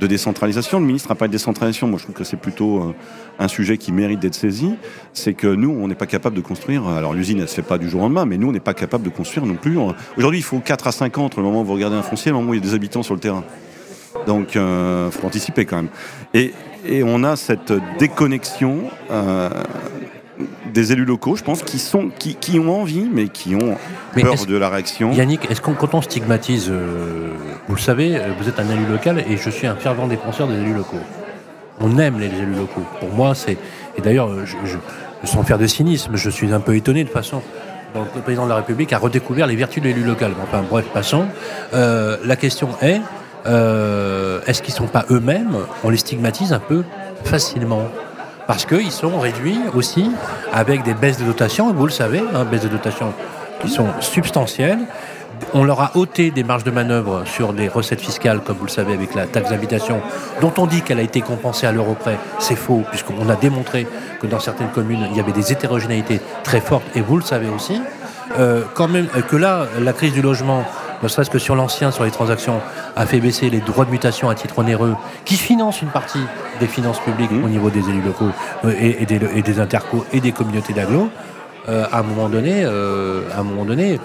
de 0.00 0.06
décentralisation. 0.06 0.80
Le 0.80 0.86
ministre 0.86 1.08
n'a 1.10 1.14
pas 1.14 1.26
de 1.26 1.32
décentralisation. 1.32 1.86
Moi, 1.86 1.98
je 1.98 2.04
trouve 2.04 2.14
que 2.14 2.24
c'est 2.24 2.36
plutôt 2.36 2.78
euh, 2.78 2.94
un 3.38 3.48
sujet 3.48 3.76
qui 3.76 3.92
mérite 3.92 4.20
d'être 4.20 4.34
saisi. 4.34 4.74
C'est 5.12 5.34
que 5.34 5.46
nous, 5.46 5.70
on 5.70 5.88
n'est 5.88 5.94
pas 5.94 6.06
capable 6.06 6.36
de 6.36 6.40
construire. 6.40 6.86
Alors, 6.88 7.12
l'usine, 7.12 7.40
elle 7.40 7.48
se 7.48 7.54
fait 7.54 7.62
pas 7.62 7.78
du 7.78 7.88
jour 7.88 8.00
au 8.00 8.04
lendemain, 8.04 8.24
mais 8.24 8.38
nous, 8.38 8.48
on 8.48 8.52
n'est 8.52 8.60
pas 8.60 8.74
capable 8.74 9.04
de 9.04 9.10
construire 9.10 9.46
non 9.46 9.56
plus. 9.56 9.78
Aujourd'hui, 10.16 10.40
il 10.40 10.44
faut 10.44 10.58
4 10.58 10.86
à 10.86 10.92
5 10.92 11.18
ans 11.18 11.24
entre 11.24 11.38
le 11.38 11.44
moment 11.44 11.60
où 11.62 11.64
vous 11.64 11.74
regardez 11.74 11.96
un 11.96 12.02
foncier 12.02 12.30
et 12.30 12.32
le 12.32 12.38
moment 12.38 12.50
où 12.50 12.54
il 12.54 12.60
y 12.60 12.62
a 12.62 12.66
des 12.66 12.74
habitants 12.74 13.02
sur 13.02 13.14
le 13.14 13.20
terrain. 13.20 13.44
Donc, 14.26 14.54
il 14.54 14.60
euh, 14.60 15.10
faut 15.10 15.26
anticiper 15.26 15.64
quand 15.64 15.76
même. 15.76 15.88
Et, 16.34 16.52
on 17.02 17.24
a 17.24 17.36
cette 17.36 17.72
déconnexion 17.98 18.78
euh, 19.10 19.50
des 20.72 20.92
élus 20.92 21.04
locaux, 21.04 21.36
je 21.36 21.42
pense, 21.42 21.62
qui, 21.62 21.78
sont, 21.78 22.10
qui, 22.18 22.34
qui 22.34 22.58
ont 22.58 22.80
envie, 22.80 23.08
mais 23.12 23.28
qui 23.28 23.54
ont 23.54 23.76
peur 24.14 24.46
de 24.46 24.56
la 24.56 24.68
réaction. 24.68 25.12
Yannick, 25.12 25.50
est-ce 25.50 25.60
qu'on, 25.60 25.74
quand 25.74 25.94
on 25.94 26.02
stigmatise, 26.02 26.68
euh, 26.70 27.32
vous 27.68 27.74
le 27.74 27.80
savez, 27.80 28.16
euh, 28.16 28.28
vous 28.38 28.48
êtes 28.48 28.58
un 28.58 28.68
élu 28.70 28.86
local 28.86 29.24
et 29.28 29.36
je 29.36 29.50
suis 29.50 29.66
un 29.66 29.76
fervent 29.76 30.06
défenseur 30.06 30.48
des 30.48 30.56
élus 30.56 30.74
locaux. 30.74 31.00
On 31.80 31.98
aime 31.98 32.18
les 32.18 32.26
élus 32.26 32.54
locaux. 32.54 32.84
Pour 33.00 33.10
moi, 33.10 33.34
c'est. 33.34 33.56
Et 33.96 34.02
d'ailleurs, 34.02 34.30
je, 34.44 34.76
sans 35.24 35.42
faire 35.42 35.58
de 35.58 35.66
cynisme, 35.66 36.16
je 36.16 36.30
suis 36.30 36.52
un 36.52 36.60
peu 36.60 36.76
étonné 36.76 37.04
de 37.04 37.08
façon 37.08 37.42
donc 37.94 38.06
le 38.14 38.22
président 38.22 38.44
de 38.44 38.50
la 38.50 38.56
République 38.56 38.92
a 38.92 38.98
redécouvert 38.98 39.46
les 39.46 39.56
vertus 39.56 39.82
de 39.82 39.88
l'élu 39.88 40.02
local. 40.02 40.32
Enfin 40.42 40.62
bref, 40.68 40.86
passons. 40.92 41.26
Euh, 41.74 42.16
la 42.24 42.36
question 42.36 42.68
est, 42.82 43.00
est-ce 43.44 44.62
qu'ils 44.62 44.74
ne 44.74 44.78
sont 44.78 44.86
pas 44.86 45.04
eux-mêmes, 45.10 45.56
on 45.84 45.90
les 45.90 45.96
stigmatise 45.96 46.52
un 46.52 46.58
peu 46.58 46.84
facilement 47.24 47.88
parce 48.50 48.66
qu'ils 48.66 48.90
sont 48.90 49.20
réduits 49.20 49.60
aussi 49.76 50.10
avec 50.52 50.82
des 50.82 50.94
baisses 50.94 51.18
de 51.18 51.24
dotation, 51.24 51.72
vous 51.72 51.86
le 51.86 51.92
savez, 51.92 52.20
hein, 52.34 52.44
baisses 52.44 52.62
de 52.62 52.68
dotation 52.68 53.12
qui 53.62 53.68
sont 53.68 53.86
substantielles. 54.00 54.80
On 55.54 55.62
leur 55.62 55.80
a 55.80 55.92
ôté 55.94 56.32
des 56.32 56.42
marges 56.42 56.64
de 56.64 56.72
manœuvre 56.72 57.22
sur 57.26 57.52
des 57.52 57.68
recettes 57.68 58.00
fiscales, 58.00 58.40
comme 58.40 58.56
vous 58.56 58.64
le 58.64 58.70
savez, 58.70 58.92
avec 58.92 59.14
la 59.14 59.26
taxe 59.26 59.50
d'habitation, 59.50 60.00
dont 60.40 60.52
on 60.58 60.66
dit 60.66 60.82
qu'elle 60.82 60.98
a 60.98 61.02
été 61.02 61.20
compensée 61.20 61.68
à 61.68 61.70
l'euro 61.70 61.94
près. 61.94 62.18
C'est 62.40 62.56
faux, 62.56 62.82
puisqu'on 62.90 63.28
a 63.28 63.36
démontré 63.36 63.86
que 64.20 64.26
dans 64.26 64.40
certaines 64.40 64.70
communes, 64.70 65.06
il 65.12 65.16
y 65.16 65.20
avait 65.20 65.30
des 65.30 65.52
hétérogénéités 65.52 66.20
très 66.42 66.60
fortes, 66.60 66.84
et 66.96 67.02
vous 67.02 67.18
le 67.18 67.22
savez 67.22 67.48
aussi. 67.48 67.80
Euh, 68.40 68.62
quand 68.74 68.88
même, 68.88 69.06
que 69.06 69.36
là, 69.36 69.66
la 69.80 69.92
crise 69.92 70.12
du 70.12 70.22
logement 70.22 70.64
ne 71.02 71.08
serait-ce 71.08 71.30
que 71.30 71.38
sur 71.38 71.54
l'ancien, 71.54 71.90
sur 71.90 72.04
les 72.04 72.10
transactions, 72.10 72.60
a 72.96 73.06
fait 73.06 73.20
baisser 73.20 73.50
les 73.50 73.60
droits 73.60 73.84
de 73.84 73.90
mutation 73.90 74.28
à 74.28 74.34
titre 74.34 74.58
onéreux, 74.58 74.94
qui 75.24 75.36
financent 75.36 75.82
une 75.82 75.88
partie 75.88 76.20
des 76.60 76.66
finances 76.66 77.00
publiques 77.00 77.30
mmh. 77.30 77.44
au 77.44 77.48
niveau 77.48 77.70
des 77.70 77.88
élus 77.88 78.02
locaux 78.02 78.30
euh, 78.64 78.74
et, 78.78 79.06
des, 79.06 79.20
et 79.34 79.42
des 79.42 79.60
intercos 79.60 80.04
et 80.12 80.20
des 80.20 80.32
communautés 80.32 80.72
d'agglo. 80.72 81.08
Euh, 81.68 81.84
à 81.92 82.00
un 82.00 82.02
moment 82.02 82.28
donné, 82.28 82.62
euh, 82.64 83.22
à 83.34 83.40
un 83.40 83.42
moment 83.42 83.64
donné, 83.64 83.98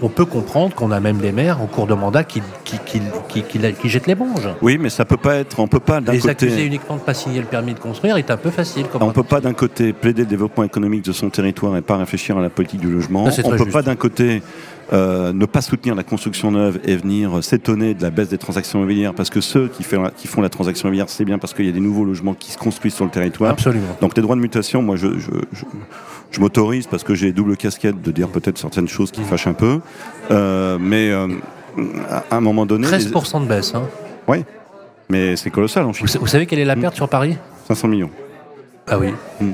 on, 0.00 0.08
peut 0.08 0.24
comprendre 0.24 0.74
qu'on 0.74 0.90
a 0.90 0.98
même 0.98 1.18
des 1.18 1.30
maires 1.30 1.60
en 1.60 1.66
cours 1.66 1.86
de 1.86 1.92
mandat 1.92 2.24
qui, 2.24 2.42
qui, 2.64 3.90
jettent 3.90 4.06
l'éponge. 4.06 4.48
Oui, 4.62 4.78
mais 4.78 4.88
ça 4.88 5.04
peut 5.04 5.18
pas 5.18 5.36
être. 5.36 5.60
On 5.60 5.68
peut 5.68 5.78
pas 5.78 6.00
d'un 6.00 6.12
côté. 6.12 6.22
Les 6.22 6.30
accuser 6.30 6.64
uniquement 6.64 6.96
de 6.96 7.02
pas 7.02 7.12
signer 7.12 7.40
le 7.40 7.46
permis 7.46 7.74
de 7.74 7.78
construire 7.78 8.16
est 8.16 8.30
un 8.30 8.38
peu 8.38 8.50
facile. 8.50 8.86
on 8.98 9.10
peut 9.10 9.22
pas 9.22 9.40
d'un 9.40 9.52
côté 9.52 9.92
plaider 9.92 10.22
le 10.22 10.28
développement 10.28 10.64
économique 10.64 11.04
de 11.04 11.12
son 11.12 11.28
territoire 11.28 11.76
et 11.76 11.82
pas 11.82 11.98
réfléchir 11.98 12.38
à 12.38 12.40
la 12.40 12.48
politique 12.48 12.80
du 12.80 12.90
logement. 12.90 13.28
on 13.44 13.56
peut 13.56 13.66
pas 13.66 13.82
d'un 13.82 13.96
côté 13.96 14.42
euh, 14.92 15.32
ne 15.32 15.46
pas 15.46 15.62
soutenir 15.62 15.94
la 15.94 16.02
construction 16.02 16.50
neuve 16.50 16.80
et 16.84 16.96
venir 16.96 17.42
s'étonner 17.42 17.94
de 17.94 18.02
la 18.02 18.10
baisse 18.10 18.28
des 18.28 18.38
transactions 18.38 18.78
immobilières 18.78 19.14
parce 19.14 19.30
que 19.30 19.40
ceux 19.40 19.68
qui, 19.68 19.84
qui 20.16 20.26
font 20.26 20.40
la 20.42 20.48
transaction 20.48 20.88
immobilière, 20.88 21.08
c'est 21.08 21.24
bien 21.24 21.38
parce 21.38 21.54
qu'il 21.54 21.66
y 21.66 21.68
a 21.68 21.72
des 21.72 21.80
nouveaux 21.80 22.04
logements 22.04 22.34
qui 22.34 22.50
se 22.50 22.58
construisent 22.58 22.94
sur 22.94 23.04
le 23.04 23.10
territoire. 23.10 23.50
Absolument. 23.52 23.96
Donc 24.00 24.16
les 24.16 24.22
droits 24.22 24.36
de 24.36 24.40
mutation, 24.40 24.82
moi, 24.82 24.96
je, 24.96 25.08
je, 25.18 26.40
m'autorise 26.40 26.86
parce 26.86 27.04
que 27.04 27.14
j'ai 27.14 27.32
double 27.32 27.56
casquette 27.56 28.02
de 28.02 28.10
dire 28.10 28.28
peut-être 28.28 28.58
certaines 28.58 28.88
choses 28.88 29.10
qui 29.10 29.22
fâchent 29.22 29.46
un 29.46 29.52
peu, 29.52 29.80
euh, 30.30 30.78
mais 30.80 31.10
euh, 31.10 31.28
à 32.08 32.36
un 32.36 32.40
moment 32.40 32.66
donné... 32.66 32.86
13% 32.86 33.42
de 33.42 33.46
baisse. 33.46 33.74
Hein. 33.74 33.82
Oui, 34.26 34.44
mais 35.08 35.36
c'est 35.36 35.50
colossal 35.50 35.84
en 35.84 35.92
Vous, 35.92 36.26
savez 36.26 36.46
quelle 36.46 36.58
est 36.58 36.64
la 36.64 36.76
perte 36.76 36.96
sur 36.96 37.08
Paris? 37.08 37.36
500 37.68 37.88
millions. 37.88 38.10
Ah 38.88 38.98
oui. 38.98 39.08
Mm. 39.40 39.52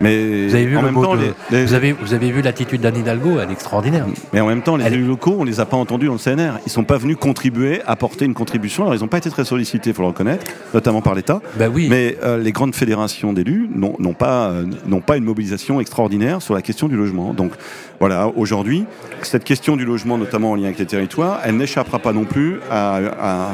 Mais 0.00 0.46
vous 0.46 0.54
avez 0.54 0.64
vu, 0.64 0.76
en 0.78 0.82
même 0.82 0.94
temps, 0.94 1.14
Vous, 1.50 1.74
avez, 1.74 1.92
vous 1.92 2.14
avez 2.14 2.30
vu 2.30 2.40
l'attitude 2.40 2.80
d'Anne 2.80 2.96
Hidalgo, 2.96 3.38
elle 3.38 3.50
est 3.50 3.52
extraordinaire. 3.52 4.06
Mais 4.32 4.40
en 4.40 4.46
même 4.46 4.62
temps, 4.62 4.76
les 4.76 4.86
élus 4.86 5.06
locaux, 5.06 5.36
on 5.38 5.44
les 5.44 5.60
a 5.60 5.66
pas 5.66 5.76
entendus 5.76 6.06
dans 6.06 6.14
le 6.14 6.18
CNR. 6.18 6.58
Ils 6.64 6.72
sont 6.72 6.84
pas 6.84 6.96
venus 6.96 7.16
contribuer, 7.20 7.82
apporter 7.86 8.24
une 8.24 8.34
contribution. 8.34 8.84
Alors 8.84 8.94
ils 8.94 9.00
n'ont 9.00 9.08
pas 9.08 9.18
été 9.18 9.28
très 9.30 9.44
sollicités, 9.44 9.90
il 9.90 9.96
faut 9.96 10.02
le 10.02 10.08
reconnaître, 10.08 10.44
notamment 10.72 11.02
par 11.02 11.14
l'État. 11.14 11.40
Bah 11.58 11.66
oui. 11.72 11.88
Mais 11.90 12.16
euh, 12.22 12.38
les 12.38 12.52
grandes 12.52 12.74
fédérations 12.74 13.32
d'élus 13.32 13.68
n'ont 13.74 14.14
pas, 14.14 14.50
euh, 14.50 14.64
n'ont 14.86 15.02
pas 15.02 15.18
une 15.18 15.24
mobilisation 15.24 15.80
extraordinaire 15.80 16.40
sur 16.40 16.54
la 16.54 16.62
question 16.62 16.88
du 16.88 16.96
logement. 16.96 17.34
Donc 17.34 17.52
voilà, 17.98 18.28
aujourd'hui, 18.28 18.86
cette 19.22 19.44
question 19.44 19.76
du 19.76 19.84
logement, 19.84 20.16
notamment 20.16 20.52
en 20.52 20.54
lien 20.54 20.64
avec 20.64 20.78
les 20.78 20.86
territoires, 20.86 21.40
elle 21.44 21.56
n'échappera 21.56 21.98
pas 21.98 22.12
non 22.12 22.24
plus 22.24 22.60
à, 22.70 22.96
à 23.20 23.50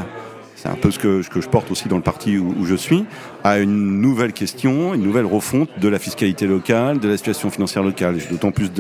c'est 0.66 0.72
un 0.72 0.76
peu 0.76 0.90
ce 0.90 0.98
que, 0.98 1.22
je 1.22 1.48
porte 1.48 1.70
aussi 1.70 1.88
dans 1.88 1.96
le 1.96 2.02
parti 2.02 2.38
où, 2.38 2.64
je 2.64 2.74
suis, 2.74 3.04
à 3.44 3.58
une 3.58 4.00
nouvelle 4.00 4.32
question, 4.32 4.94
une 4.94 5.02
nouvelle 5.02 5.24
refonte 5.24 5.68
de 5.78 5.88
la 5.88 6.00
fiscalité 6.00 6.46
locale, 6.46 6.98
de 6.98 7.08
la 7.08 7.16
situation 7.16 7.50
financière 7.50 7.84
locale. 7.84 8.18
J'ai 8.18 8.28
d'autant 8.28 8.50
plus 8.50 8.72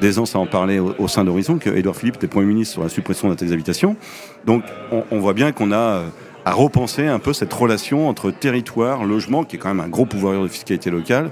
d'aisance 0.00 0.36
à 0.36 0.38
en 0.38 0.46
parler 0.46 0.78
au, 0.78 1.08
sein 1.08 1.24
d'Horizon 1.24 1.58
que 1.58 1.70
Edouard 1.70 1.96
Philippe 1.96 2.16
était 2.16 2.28
Premier 2.28 2.46
ministre 2.46 2.74
sur 2.74 2.82
la 2.84 2.88
suppression 2.88 3.26
de 3.26 3.32
la 3.32 3.36
taxe 3.36 3.50
d'habitation. 3.50 3.96
Donc 4.46 4.62
on, 5.10 5.18
voit 5.18 5.32
bien 5.32 5.50
qu'on 5.50 5.72
a 5.72 5.76
euh, 5.76 6.06
à 6.44 6.52
repenser 6.52 7.06
un 7.06 7.18
peu 7.18 7.32
cette 7.32 7.52
relation 7.52 8.08
entre 8.08 8.30
territoire, 8.30 9.04
logement, 9.04 9.42
qui 9.42 9.56
est 9.56 9.58
quand 9.58 9.74
même 9.74 9.84
un 9.84 9.88
gros 9.88 10.06
pouvoir 10.06 10.40
de 10.40 10.48
fiscalité 10.48 10.90
locale. 10.90 11.30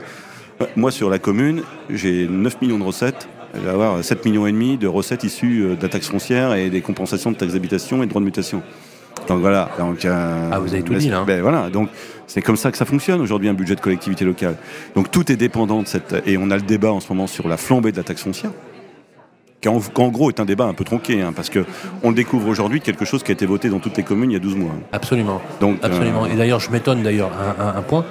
Euh, 0.61 0.67
moi, 0.75 0.91
sur 0.91 1.11
la 1.11 1.21
commune, 1.21 1.63
j'ai 1.91 2.27
9 2.27 2.61
millions 2.61 2.79
de 2.79 2.85
recettes. 2.85 3.29
Je 3.55 3.61
vais 3.61 3.71
avoir 3.71 4.03
7 4.03 4.25
millions 4.25 4.49
et 4.49 4.53
demi 4.53 4.79
de 4.79 4.89
recettes 4.89 5.23
issues 5.23 5.63
euh, 5.63 5.77
de 5.77 5.83
la 5.83 5.89
taxe 5.89 6.11
et 6.57 6.71
des 6.71 6.81
compensations 6.81 7.31
de 7.31 7.37
taxe 7.37 7.53
d'habitation 7.53 8.03
et 8.03 8.07
de 8.07 8.11
droits 8.11 8.21
de 8.21 8.27
mutation. 8.27 8.63
Donc 9.29 9.41
voilà. 9.41 9.71
Donc, 9.79 10.05
euh, 10.05 10.50
ah, 10.52 10.59
vous 10.59 10.73
avez 10.73 10.83
tout 10.83 10.95
dit, 10.95 11.09
là. 11.09 11.25
Ben, 11.26 11.41
voilà. 11.43 11.71
Donc, 11.71 11.88
c'est 12.26 12.43
comme 12.43 12.57
ça 12.57 12.71
que 12.71 12.79
ça 12.79 12.85
fonctionne 12.85 13.21
aujourd'hui, 13.21 13.49
un 13.49 13.55
budget 13.55 13.75
de 13.75 13.81
collectivité 13.81 14.25
locale. 14.25 14.57
Donc, 14.95 15.11
tout 15.11 15.31
est 15.31 15.37
dépendant 15.37 15.83
de 15.83 15.87
cette. 15.87 16.23
Et 16.26 16.37
on 16.38 16.50
a 16.50 16.57
le 16.57 16.62
débat 16.62 16.93
en 16.93 17.00
ce 17.00 17.09
moment 17.09 17.26
sur 17.26 17.49
la 17.49 17.57
flambée 17.57 17.93
de 17.93 17.97
la 17.97 18.02
taxe 18.02 18.23
foncière. 18.23 18.52
Qui 19.61 19.69
en, 19.69 19.79
gros 20.09 20.29
est 20.29 20.41
un 20.41 20.45
débat 20.45 20.64
un 20.64 20.75
peu 20.75 20.83
tronqué, 20.83 21.23
hein, 21.23 21.33
parce 21.35 21.49
que 21.49 21.64
on 22.02 22.11
découvre 22.11 22.49
aujourd'hui 22.49 22.81
quelque 22.81 23.05
chose 23.05 23.23
qui 23.23 23.31
a 23.31 23.35
été 23.35 23.47
voté 23.47 23.69
dans 23.69 23.79
toutes 23.79 23.97
les 23.97 24.02
communes 24.02 24.33
il 24.33 24.35
y 24.35 24.37
a 24.37 24.41
12 24.41 24.57
mois. 24.57 24.73
Absolument. 24.91 25.41
Donc, 25.61 25.79
Absolument. 25.83 26.25
Euh, 26.25 26.33
et 26.33 26.35
d'ailleurs, 26.35 26.59
je 26.59 26.71
m'étonne 26.73 27.05
d'ailleurs 27.05 27.31
un, 27.61 27.79
un 27.79 27.83
point 27.83 28.05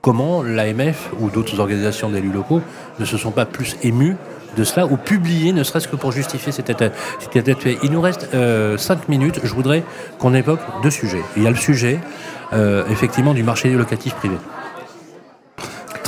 comment 0.00 0.42
l'AMF 0.42 1.10
ou 1.20 1.30
d'autres 1.30 1.60
organisations 1.60 2.10
d'élus 2.10 2.32
locaux 2.32 2.60
ne 2.98 3.04
se 3.04 3.16
sont 3.16 3.30
pas 3.30 3.46
plus 3.46 3.76
émus 3.82 4.16
de 4.56 4.64
cela 4.64 4.86
ou 4.86 4.96
publier, 4.96 5.52
ne 5.52 5.62
serait-ce 5.62 5.88
que 5.88 5.96
pour 5.96 6.12
justifier 6.12 6.52
cet 6.52 6.70
état. 6.70 6.90
Il 7.82 7.90
nous 7.90 8.00
reste 8.00 8.28
euh, 8.34 8.76
cinq 8.76 9.08
minutes. 9.08 9.40
Je 9.42 9.54
voudrais 9.54 9.82
qu'on 10.18 10.34
évoque 10.34 10.60
deux 10.82 10.90
sujets. 10.90 11.22
Il 11.36 11.42
y 11.42 11.46
a 11.46 11.50
le 11.50 11.56
sujet, 11.56 11.98
euh, 12.52 12.84
effectivement, 12.90 13.34
du 13.34 13.42
marché 13.42 13.70
locatif 13.70 14.14
privé. 14.14 14.36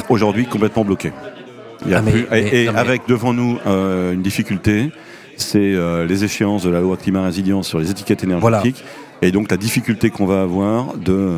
Aujourd'hui, 0.08 0.46
complètement 0.46 0.84
bloqué. 0.84 1.12
Ah, 1.90 2.00
et, 2.32 2.68
avec 2.68 3.02
devant 3.08 3.32
nous 3.32 3.58
euh, 3.66 4.12
une 4.12 4.22
difficulté, 4.22 4.90
c'est 5.36 5.74
les 6.06 6.24
échéances 6.24 6.62
de 6.62 6.70
la 6.70 6.80
loi 6.80 6.96
climat 6.96 7.24
résilience 7.24 7.68
sur 7.68 7.78
les 7.78 7.90
étiquettes 7.90 8.24
énergétiques. 8.24 8.84
Et 9.22 9.32
donc 9.32 9.50
la 9.50 9.56
difficulté 9.56 10.10
qu'on 10.10 10.26
va 10.26 10.42
avoir 10.42 10.96
de 10.96 11.30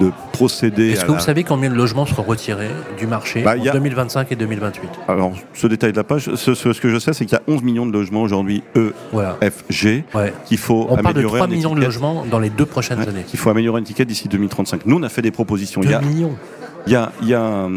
de 0.00 0.12
procéder. 0.32 0.90
Est-ce 0.90 1.04
que 1.04 1.12
vous 1.12 1.20
savez 1.20 1.44
combien 1.44 1.70
de 1.70 1.74
logements 1.74 2.06
seront 2.06 2.22
retirés 2.22 2.70
du 2.98 3.06
marché 3.06 3.42
bah, 3.42 3.54
en 3.58 3.72
2025 3.72 4.32
et 4.32 4.36
2028 4.36 4.88
Alors, 5.08 5.32
ce 5.54 5.66
détail 5.66 5.92
de 5.92 5.96
la 5.96 6.04
page, 6.04 6.34
ce, 6.34 6.80
que 6.80 6.88
je 6.88 6.98
sais, 6.98 7.12
c'est 7.12 7.24
qu'il 7.24 7.36
y 7.36 7.40
a 7.40 7.42
11 7.48 7.62
millions 7.62 7.86
de 7.86 7.92
logements 7.92 8.22
aujourd'hui 8.22 8.62
EFG 8.74 10.04
qu'il 10.46 10.58
faut 10.58 10.86
on 10.90 10.96
améliorer. 10.96 11.02
Parle 11.02 11.14
de 11.14 11.22
3 11.22 11.46
millions 11.46 11.74
de 11.74 11.80
logements 11.80 12.24
dans 12.30 12.38
les 12.38 12.50
deux 12.50 12.66
prochaines 12.66 13.00
années. 13.00 13.24
Qu'il 13.26 13.38
faut 13.38 13.50
améliorer 13.50 13.80
l'étiquette 13.80 14.08
d'ici 14.08 14.28
2035. 14.28 14.86
Nous, 14.86 14.96
on 14.96 15.02
a 15.02 15.08
fait 15.08 15.22
des 15.22 15.30
propositions. 15.30 15.80
2 15.80 15.98
millions. 16.00 16.06
Il 16.08 16.20
y 16.20 16.24
a, 16.24 16.65
il 16.86 17.28
y 17.28 17.34
a 17.34 17.68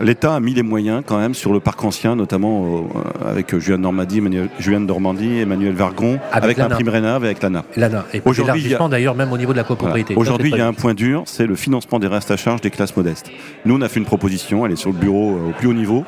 L'État 0.00 0.36
a 0.36 0.40
mis 0.40 0.54
les 0.54 0.62
moyens 0.62 1.02
quand 1.04 1.18
même 1.18 1.34
sur 1.34 1.52
le 1.52 1.58
parc 1.58 1.82
ancien, 1.82 2.14
notamment 2.14 2.88
euh, 2.94 3.28
avec 3.28 3.56
Julien 3.58 3.78
Normandie, 3.78 4.18
Emmanuel, 4.18 4.48
Julien 4.60 4.80
Normandie, 4.80 5.40
Emmanuel 5.40 5.74
Vargon, 5.74 6.20
avec, 6.30 6.56
la 6.56 6.68
prime 6.68 6.88
Rénave 6.88 7.24
et 7.24 7.26
avec 7.26 7.42
l'ANA. 7.42 7.64
L'ANA. 7.76 8.04
Et 8.14 8.22
aujourd'hui, 8.24 8.76
d'ailleurs 8.90 9.16
même 9.16 9.32
au 9.32 9.38
niveau 9.38 9.52
de 9.52 9.56
la 9.56 9.64
copropriété. 9.64 10.14
Aujourd'hui, 10.14 10.50
il 10.50 10.56
y 10.56 10.60
a 10.60 10.68
un 10.68 10.72
point 10.72 10.94
dur, 10.94 11.24
c'est 11.26 11.46
le 11.46 11.56
financement 11.56 11.98
des 11.98 12.06
restes 12.06 12.30
à 12.30 12.36
charge 12.36 12.60
des 12.60 12.70
classes 12.70 12.96
modestes. 12.96 13.28
Nous, 13.64 13.76
on 13.76 13.80
a 13.80 13.88
fait 13.88 13.98
une 13.98 14.06
proposition, 14.06 14.64
elle 14.64 14.72
est 14.72 14.76
sur 14.76 14.92
le 14.92 14.98
bureau 14.98 15.32
euh, 15.32 15.50
au 15.50 15.52
plus 15.52 15.66
haut 15.66 15.74
niveau. 15.74 16.04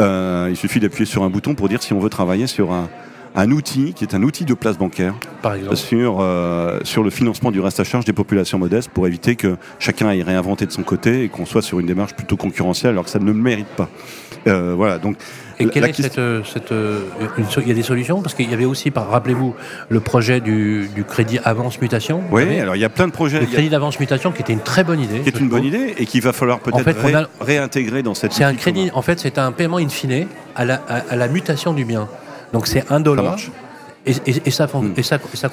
Euh, 0.00 0.48
il 0.50 0.56
suffit 0.56 0.80
d'appuyer 0.80 1.04
sur 1.04 1.22
un 1.22 1.30
bouton 1.30 1.54
pour 1.54 1.68
dire 1.68 1.82
si 1.82 1.92
on 1.92 2.00
veut 2.00 2.10
travailler 2.10 2.48
sur 2.48 2.72
un, 2.72 2.88
un 3.34 3.50
outil 3.50 3.92
qui 3.94 4.04
est 4.04 4.14
un 4.14 4.22
outil 4.22 4.44
de 4.44 4.54
place 4.54 4.78
bancaire 4.78 5.14
Sur, 5.74 6.18
euh, 6.20 6.80
sur 6.84 7.02
le 7.02 7.10
financement 7.10 7.50
du 7.50 7.60
reste 7.60 7.80
à 7.80 7.84
charge 7.84 8.04
des 8.04 8.12
populations 8.12 8.58
modestes 8.58 8.90
pour 8.90 9.06
éviter 9.06 9.36
que 9.36 9.56
chacun 9.78 10.08
aille 10.08 10.22
réinventer 10.22 10.66
de 10.66 10.72
son 10.72 10.82
côté 10.82 11.24
et 11.24 11.28
qu'on 11.28 11.46
soit 11.46 11.62
sur 11.62 11.80
une 11.80 11.86
démarche 11.86 12.14
plutôt 12.14 12.36
concurrentielle 12.36 12.90
alors 12.92 13.04
que 13.04 13.10
ça 13.10 13.18
ne 13.18 13.24
le 13.24 13.34
mérite 13.34 13.68
pas. 13.68 13.88
Euh, 14.46 14.74
voilà, 14.74 14.98
donc 14.98 15.16
et 15.58 15.66
quelle 15.68 15.84
est 15.84 15.92
cette, 15.92 16.18
euh, 16.18 16.40
il 17.58 17.68
y 17.68 17.70
a 17.70 17.74
des 17.74 17.82
solutions? 17.82 18.22
Parce 18.22 18.34
qu'il 18.34 18.50
y 18.50 18.54
avait 18.54 18.64
aussi, 18.64 18.90
rappelez-vous, 18.94 19.54
le 19.90 20.00
projet 20.00 20.40
du, 20.40 20.88
crédit 21.06 21.38
avance 21.44 21.80
mutation. 21.82 22.22
Oui, 22.30 22.58
alors 22.58 22.76
il 22.76 22.80
y 22.80 22.84
a 22.84 22.88
plein 22.88 23.06
de 23.06 23.12
projets. 23.12 23.40
Le 23.40 23.46
crédit 23.46 23.68
d'avance 23.68 24.00
mutation 24.00 24.32
qui 24.32 24.40
était 24.40 24.54
une 24.54 24.60
très 24.60 24.84
bonne 24.84 25.00
idée. 25.00 25.20
Qui 25.20 25.28
est 25.28 25.38
une 25.38 25.50
bonne 25.50 25.64
idée 25.64 25.94
et 25.98 26.06
qu'il 26.06 26.22
va 26.22 26.32
falloir 26.32 26.60
peut-être 26.60 27.28
réintégrer 27.40 28.02
dans 28.02 28.14
cette. 28.14 28.32
C'est 28.32 28.44
un 28.44 28.54
crédit. 28.54 28.90
En 28.94 29.02
fait, 29.02 29.20
c'est 29.20 29.36
un 29.36 29.52
paiement 29.52 29.76
in 29.76 29.90
fine 29.90 30.26
à 30.56 30.64
la, 30.64 30.76
à 30.76 31.16
la 31.16 31.28
mutation 31.28 31.74
du 31.74 31.84
bien. 31.84 32.08
Donc 32.52 32.66
c'est 32.66 32.90
un 32.90 33.00
dollar. 33.00 33.36
Et, 34.06 34.14
ça, 34.14 34.22
et 34.26 34.50
ça, 34.50 34.66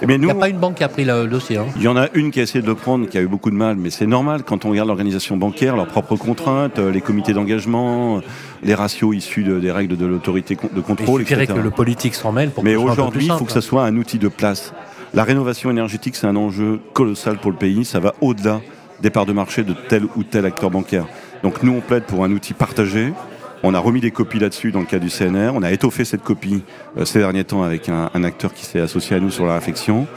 il 0.08 0.20
n'y 0.20 0.32
a 0.32 0.36
pas 0.36 0.48
une 0.48 0.58
banque 0.58 0.76
qui 0.76 0.84
a 0.84 0.88
pris 0.88 1.04
le 1.04 1.28
dossier. 1.28 1.58
Hein. 1.58 1.66
Il 1.76 1.84
y 1.84 1.88
en 1.90 1.98
a 1.98 2.08
une 2.14 2.32
qui 2.32 2.40
a 2.40 2.44
essayé 2.44 2.62
de 2.62 2.68
le 2.68 2.76
prendre, 2.76 3.06
qui 3.06 3.18
a 3.18 3.22
eu 3.22 3.28
beaucoup 3.28 3.50
de 3.50 3.56
mal, 3.56 3.76
mais 3.76 3.90
c'est 3.90 4.08
normal 4.08 4.44
quand 4.44 4.64
on 4.64 4.70
regarde 4.70 4.88
l'organisation 4.88 5.36
bancaire, 5.36 5.76
leurs 5.76 5.88
propres 5.88 6.16
contraintes, 6.16 6.80
euh, 6.80 6.90
les 6.90 7.02
comités 7.02 7.34
d'engagement, 7.34 8.22
les 8.64 8.74
ratios 8.74 9.14
issus 9.14 9.44
des 9.44 9.72
règles 9.72 9.98
de 9.98 10.06
l'autorité 10.06 10.56
de 10.56 10.82
contrôle, 10.82 11.26
il 11.30 11.48
que 11.48 11.54
le 11.54 11.72
politique 11.72 12.16
s'en 12.16 12.32
mêle 12.32 12.52
pour 12.52 12.64
Mais 12.64 12.78
aujourd'hui, 12.78 13.26
il 13.26 13.32
faut 13.34 13.44
que 13.44 13.52
ça 13.52 13.62
soit 13.62 13.84
un 13.84 13.98
outil 13.98 14.18
de 14.18 14.30
place. 14.30 14.74
La 15.14 15.26
rénovation 15.26 15.70
énergétique, 15.70 16.16
c'est 16.16 16.28
un 16.28 16.36
enjeu 16.38 16.80
colossal 16.94 17.38
pour 17.40 17.52
le 17.52 17.58
pays. 17.58 17.84
Ça 17.84 18.00
va 18.00 18.14
au-delà 18.22 18.62
des 19.02 19.10
parts 19.10 19.26
de 19.26 19.34
marché 19.34 19.64
de 19.64 19.74
tel 19.74 20.06
ou 20.16 20.24
tel 20.24 20.46
acteur 20.46 20.72
bancaire. 20.72 21.06
Donc 21.44 21.64
nous, 21.64 21.74
on 21.74 21.82
plaide 21.82 22.04
pour 22.04 22.24
un 22.24 22.32
outil 22.32 22.54
partagé 22.54 23.14
on 23.64 23.74
a 23.74 23.80
remis 23.80 24.02
des 24.02 24.12
copies 24.12 24.40
là-dessus 24.40 24.72
dans 24.72 24.80
le 24.80 24.86
cas 24.86 25.00
du 25.00 25.10
CNR. 25.10 25.52
On 25.56 25.64
a 25.64 25.72
étoffé 25.72 26.06
cette 26.06 26.24
copie 26.24 26.64
euh, 26.98 27.06
ces 27.06 27.20
derniers 27.20 27.44
temps 27.44 27.64
avec 27.64 27.90
un, 27.90 28.24
acteur 28.24 28.54
qui 28.54 28.66
s'est 28.66 28.80
associé 28.80 29.16
à 29.16 29.20
nous 29.20 29.32
sur 29.32 29.46
la 29.46 29.56
réflexion. 29.56 30.08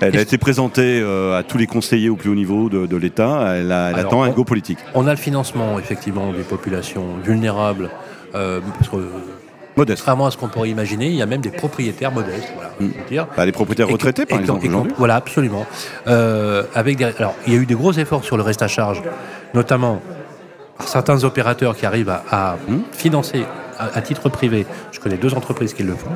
Elle 0.00 0.16
a 0.18 0.20
été 0.20 0.36
présentée 0.36 1.00
euh, 1.00 1.38
à 1.38 1.42
tous 1.42 1.56
les 1.56 1.66
conseillers 1.66 2.10
au 2.10 2.16
plus 2.16 2.28
haut 2.28 2.34
niveau 2.34 2.68
de, 2.68 2.96
l'État. 2.96 3.54
Elle, 3.56 3.72
attend 3.72 4.22
un 4.22 4.30
go 4.30 4.44
politique. 4.44 4.78
On 4.94 5.06
a 5.06 5.10
le 5.10 5.16
financement, 5.16 5.78
effectivement, 5.78 6.32
des 6.32 6.42
populations 6.42 7.16
vulnérables. 7.24 7.90
Euh, 8.34 8.60
Modeste. 9.78 10.00
Contrairement 10.00 10.26
à 10.26 10.30
ce 10.30 10.38
qu'on 10.38 10.48
pourrait 10.48 10.70
imaginer, 10.70 11.08
il 11.08 11.16
y 11.16 11.20
a 11.20 11.26
même 11.26 11.42
des 11.42 11.50
propriétaires 11.50 12.10
modestes. 12.10 12.50
Voilà, 12.54 12.70
mm. 12.80 13.08
dire. 13.10 13.26
Bah, 13.36 13.44
les 13.44 13.52
propriétaires 13.52 13.88
retraités, 13.88 14.24
par 14.24 14.40
exemple. 14.40 14.66
voilà, 14.96 15.16
absolument. 15.16 15.66
avec 16.06 17.02
alors, 17.02 17.34
il 17.46 17.52
y 17.52 17.56
a 17.56 17.60
eu 17.60 17.66
des 17.66 17.74
gros 17.74 17.92
efforts 17.92 18.24
sur 18.24 18.38
le 18.38 18.42
reste 18.42 18.62
à 18.62 18.68
charge, 18.68 19.02
notamment 19.52 20.00
certains 20.84 21.24
opérateurs 21.24 21.76
qui 21.76 21.86
arrivent 21.86 22.10
à, 22.30 22.56
financer 22.92 23.44
à, 23.78 24.00
titre 24.00 24.28
privé. 24.28 24.66
Je 24.92 25.00
connais 25.00 25.16
deux 25.16 25.34
entreprises 25.34 25.74
qui 25.74 25.82
le 25.82 25.94
font. 25.94 26.10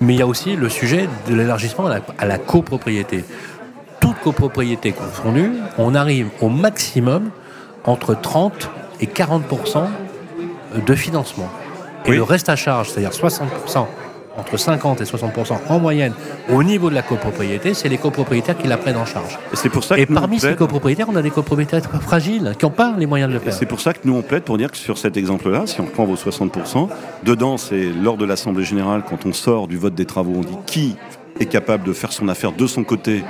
Mais 0.00 0.14
il 0.14 0.18
y 0.18 0.22
a 0.22 0.26
aussi 0.26 0.56
le 0.56 0.68
sujet 0.68 1.08
de 1.28 1.34
l'élargissement 1.34 1.86
à, 2.18 2.26
la, 2.26 2.38
copropriété. 2.38 3.24
Toute 4.00 4.18
copropriété 4.20 4.92
confondue, 4.92 5.52
on 5.78 5.94
arrive 5.94 6.28
au 6.40 6.48
maximum 6.48 7.30
entre 7.84 8.14
30 8.14 8.70
et 9.00 9.06
40% 9.06 9.86
de 10.84 10.94
financement. 10.94 11.48
Et 12.06 12.12
le 12.12 12.22
reste 12.22 12.48
à 12.48 12.56
charge, 12.56 12.90
c'est-à-dire 12.90 13.14
60 13.14 13.48
entre 14.36 14.56
50 14.56 15.00
et 15.00 15.04
60% 15.04 15.58
en 15.68 15.78
moyenne 15.78 16.12
au 16.52 16.62
niveau 16.62 16.90
de 16.90 16.94
la 16.94 17.02
copropriété, 17.02 17.74
c'est 17.74 17.88
les 17.88 17.98
copropriétaires 17.98 18.56
qui 18.56 18.68
la 18.68 18.76
prennent 18.76 18.96
en 18.96 19.06
charge. 19.06 19.38
Et 19.52 19.56
c'est 19.56 19.68
pour 19.68 19.84
ça 19.84 19.96
que 19.96 20.00
et 20.00 20.06
parmi 20.06 20.40
ces 20.40 20.56
copropriétaires, 20.56 21.08
on 21.08 21.16
a 21.16 21.22
des 21.22 21.30
copropriétaires 21.30 21.82
fragiles 22.02 22.54
qui 22.58 22.64
n'ont 22.64 22.70
pas 22.70 22.94
les 22.96 23.06
moyens 23.06 23.30
de 23.30 23.34
le 23.34 23.40
faire. 23.40 23.52
C'est 23.52 23.66
pour 23.66 23.80
ça 23.80 23.92
que 23.92 24.00
nous 24.04 24.14
on 24.14 24.22
plaide 24.22 24.42
pour 24.42 24.58
dire 24.58 24.70
que 24.70 24.76
sur 24.76 24.98
cet 24.98 25.16
exemple-là, 25.16 25.66
si 25.66 25.80
on 25.80 25.86
prend 25.86 26.04
vos 26.04 26.16
60% 26.16 26.88
dedans 27.22 27.56
c'est 27.56 27.90
lors 28.02 28.16
de 28.16 28.24
l'assemblée 28.24 28.64
générale 28.64 29.02
quand 29.08 29.26
on 29.26 29.32
sort 29.32 29.68
du 29.68 29.78
vote 29.78 29.94
des 29.94 30.06
travaux, 30.06 30.34
on 30.36 30.40
dit 30.40 30.56
qui 30.66 30.96
est 31.40 31.46
capable 31.46 31.84
de 31.84 31.92
faire 31.92 32.12
son 32.12 32.28
affaire 32.28 32.52
de 32.52 32.66
son 32.66 32.84
côté 32.84 33.24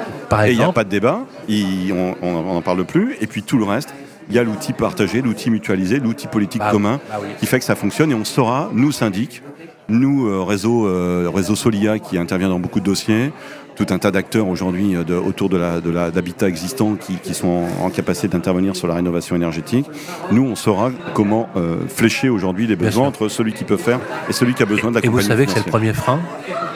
et 0.45 0.51
il 0.51 0.59
n'y 0.59 0.63
a 0.63 0.73
pas 0.73 0.85
de 0.85 0.91
débat, 0.91 1.21
on 1.49 2.33
n'en 2.33 2.63
parle 2.63 2.85
plus, 2.85 3.17
et 3.21 3.27
puis 3.27 3.43
tout 3.43 3.59
le 3.59 3.65
reste, 3.65 3.95
il 4.29 4.35
y 4.35 4.39
a 4.39 4.43
l'outil 4.43 4.73
partagé, 4.73 5.21
l'outil 5.23 5.51
mutualisé, 5.51 6.01
l'outil 6.01 6.27
politique 6.27 6.61
bah 6.61 6.71
commun 6.71 7.01
bah 7.09 7.21
qui 7.39 7.47
fait 7.47 7.59
que 7.59 7.65
ça 7.65 7.75
fonctionne 7.75 8.11
et 8.11 8.15
on 8.15 8.25
saura, 8.25 8.71
nous 8.73 8.93
syndics, 8.93 9.43
nous 9.89 10.29
euh, 10.29 10.43
réseau, 10.43 10.87
euh, 10.87 11.31
réseau 11.33 11.57
Solia 11.57 11.99
qui 11.99 12.19
intervient 12.19 12.49
dans 12.49 12.59
beaucoup 12.59 12.81
de 12.81 12.85
dossiers, 12.85 13.33
tout 13.77 13.87
un 13.91 13.99
tas 13.99 14.11
d'acteurs 14.11 14.47
aujourd'hui 14.47 14.95
euh, 14.95 15.21
autour 15.21 15.49
de 15.49 15.57
la, 15.57 15.81
de 15.81 15.91
l'habitat 15.91 16.49
existant 16.49 16.95
qui, 16.95 17.17
qui, 17.17 17.35
sont 17.35 17.65
en, 17.83 17.91
capacité 17.91 18.29
d'intervenir 18.29 18.77
sur 18.77 18.87
la 18.87 18.95
rénovation 18.95 19.37
énergétique. 19.37 19.87
Nous, 20.31 20.43
on 20.43 20.55
saura 20.55 20.91
comment 21.13 21.49
flécher 21.89 22.29
aujourd'hui 22.29 22.67
les 22.67 22.77
besoins 22.77 23.07
entre 23.09 23.29
celui 23.29 23.53
qui 23.53 23.65
peut 23.65 23.77
faire 23.77 24.01
et 24.29 24.33
celui 24.33 24.55
qui 24.55 24.63
a 24.63 24.67
besoin 24.67 24.91
d'accompagnement. 24.91 25.19
Et 25.19 25.23
vous 25.23 25.29
savez 25.29 25.47
que 25.47 25.53
c'est 25.53 25.65
le 25.65 25.71
premier 25.71 25.93
frein 25.93 26.21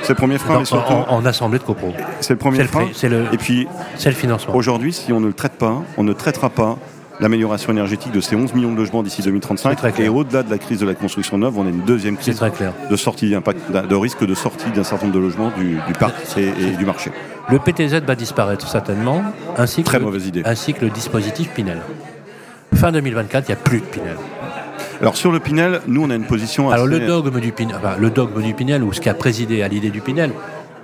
C'est 0.03 0.11
le 0.11 0.15
premier 0.15 0.39
frein, 0.39 0.63
en, 0.71 1.07
en, 1.09 1.27
assemblée 1.27 1.59
de 1.59 1.65
copro. 1.65 1.93
C'est 2.21 2.35
le 2.35 2.39
premier 2.39 2.65
frein. 2.65 2.89
Le, 3.03 3.25
et 3.33 3.37
puis, 3.37 3.67
c'est 3.97 4.11
le 4.11 4.17
financement. 4.17 4.55
Aujourd'hui, 4.55 4.93
si 4.93 5.13
on 5.13 5.21
ne 5.21 5.27
le 5.27 5.33
traite 5.33 5.55
pas, 5.55 5.83
on 5.97 6.05
ne 6.05 6.13
traitera 6.13 6.51
pas 6.51 6.79
l'amélioration 7.21 7.73
énergétique 7.73 8.13
de 8.13 8.21
ces 8.21 8.37
11 8.37 8.55
millions 8.55 8.73
de 8.73 8.77
logements 8.77 9.03
d'ici 9.03 9.23
2035. 9.23 9.99
Et 10.01 10.09
au-delà 10.09 10.43
de 10.43 10.51
la 10.51 10.59
crise 10.59 10.81
de 10.81 10.87
la 10.87 10.95
construction 10.95 11.39
neuve, 11.39 11.59
on 11.59 11.67
a 11.67 11.71
une 11.71 11.83
deuxième 11.83 12.17
crise 12.17 12.41
de 12.91 12.97
sortie 12.97 13.31
de 13.31 13.95
risque 13.95 14.25
de 14.25 14.35
sortie 14.35 14.71
d'un 14.71 14.85
certain 14.85 15.07
nombre 15.07 15.19
de 15.19 15.23
logements 15.23 15.53
du, 15.57 15.79
parc 15.99 16.15
et, 16.37 16.77
du 16.77 16.85
marché. 16.85 17.11
Le 17.51 17.59
PTZ 17.59 18.03
va 18.07 18.15
disparaître 18.15 18.69
certainement, 18.69 19.23
ainsi 19.57 19.83
que, 19.83 19.87
Très 19.87 19.99
le, 19.99 20.05
mauvaise 20.05 20.27
idée. 20.27 20.43
ainsi 20.45 20.75
que 20.75 20.85
le 20.85 20.91
dispositif 20.91 21.49
Pinel. 21.51 21.81
Fin 22.75 22.93
2024, 22.93 23.49
il 23.49 23.53
n'y 23.53 23.55
a 23.55 23.57
plus 23.57 23.81
de 23.81 23.87
Pinel. 23.87 24.17
Alors 25.01 25.17
sur 25.17 25.33
le 25.33 25.41
Pinel, 25.41 25.81
nous 25.87 26.05
on 26.05 26.11
a 26.11 26.15
une 26.15 26.27
position. 26.27 26.71
Alors 26.71 26.87
le 26.87 27.01
dogme 27.01 27.41
du 27.41 27.53
Pinel, 27.53 27.77
le 27.99 28.11
dogme 28.11 28.43
du 28.43 28.53
Pinel 28.53 28.83
ou 28.83 28.93
ce 28.93 29.01
qui 29.01 29.09
a 29.09 29.15
présidé 29.15 29.63
à 29.63 29.69
l'idée 29.69 29.91
du 29.91 30.01
Pinel, 30.01 30.33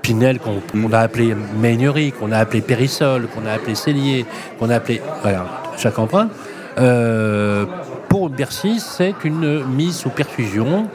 Pinel 0.02 0.38
qu'on 0.38 0.92
a 0.92 0.98
appelé 0.98 1.34
Meignery, 1.60 2.12
qu'on 2.12 2.30
a 2.30 2.38
appelé 2.38 2.60
Périssol, 2.60 3.26
qu'on 3.26 3.46
a 3.46 3.52
appelé 3.52 3.74
Cellier, 3.74 4.26
qu'on 4.58 4.70
a 4.70 4.76
appelé 4.76 5.00
voilà, 5.22 5.46
chaque 5.76 5.98
emprunt. 5.98 6.28
Euh, 6.78 7.66
pour 8.08 8.30
Bercy, 8.30 8.80
c'est 8.80 9.14
une 9.24 9.64
mise 9.64 9.96
sous 9.96 10.10
perfusion 10.10 10.86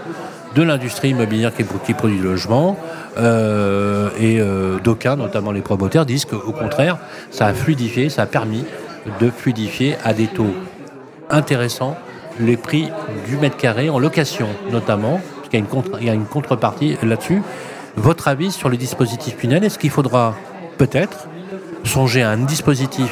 de 0.56 0.64
l'industrie 0.64 1.10
immobilière 1.10 1.52
qui, 1.54 1.94
produit 1.94 2.18
le 2.18 2.30
logement. 2.30 2.78
Euh, 3.18 4.10
et 4.20 4.40
euh, 4.40 4.80
d'aucuns, 4.80 5.16
notamment 5.16 5.52
les 5.52 5.62
promoteurs, 5.62 6.06
disent 6.06 6.26
qu'au 6.26 6.52
contraire, 6.52 6.98
ça 7.32 7.48
a 7.48 7.54
fluidifié, 7.54 8.10
ça 8.10 8.24
a 8.24 8.26
permis 8.26 8.64
de 9.20 9.30
fluidifier 9.30 9.96
à 10.04 10.14
des 10.14 10.28
taux 10.28 10.54
intéressants 11.30 11.98
les 12.40 12.58
prix 12.58 12.90
du 13.28 13.38
mètre 13.38 13.58
carré 13.58 13.90
en 13.90 14.00
location, 14.00 14.48
notamment, 14.72 15.20
parce 15.36 15.50
qu'il 15.50 15.60
y 15.60 15.62
a 15.62 15.66
une, 15.66 15.84
il 16.00 16.08
y 16.08 16.10
a 16.10 16.14
une 16.14 16.26
contrepartie 16.26 16.98
là-dessus. 17.04 17.42
Votre 17.98 18.30
avis 18.30 18.52
sur 18.52 18.70
le 18.70 18.78
dispositif 18.78 19.36
Pinel 19.36 19.64
Est-ce 19.64 19.78
qu'il 19.78 19.90
faudra 19.90 20.36
peut-être 20.78 21.28
songer 21.84 22.24
à 22.24 22.30
un 22.30 22.38
dispositif 22.38 23.12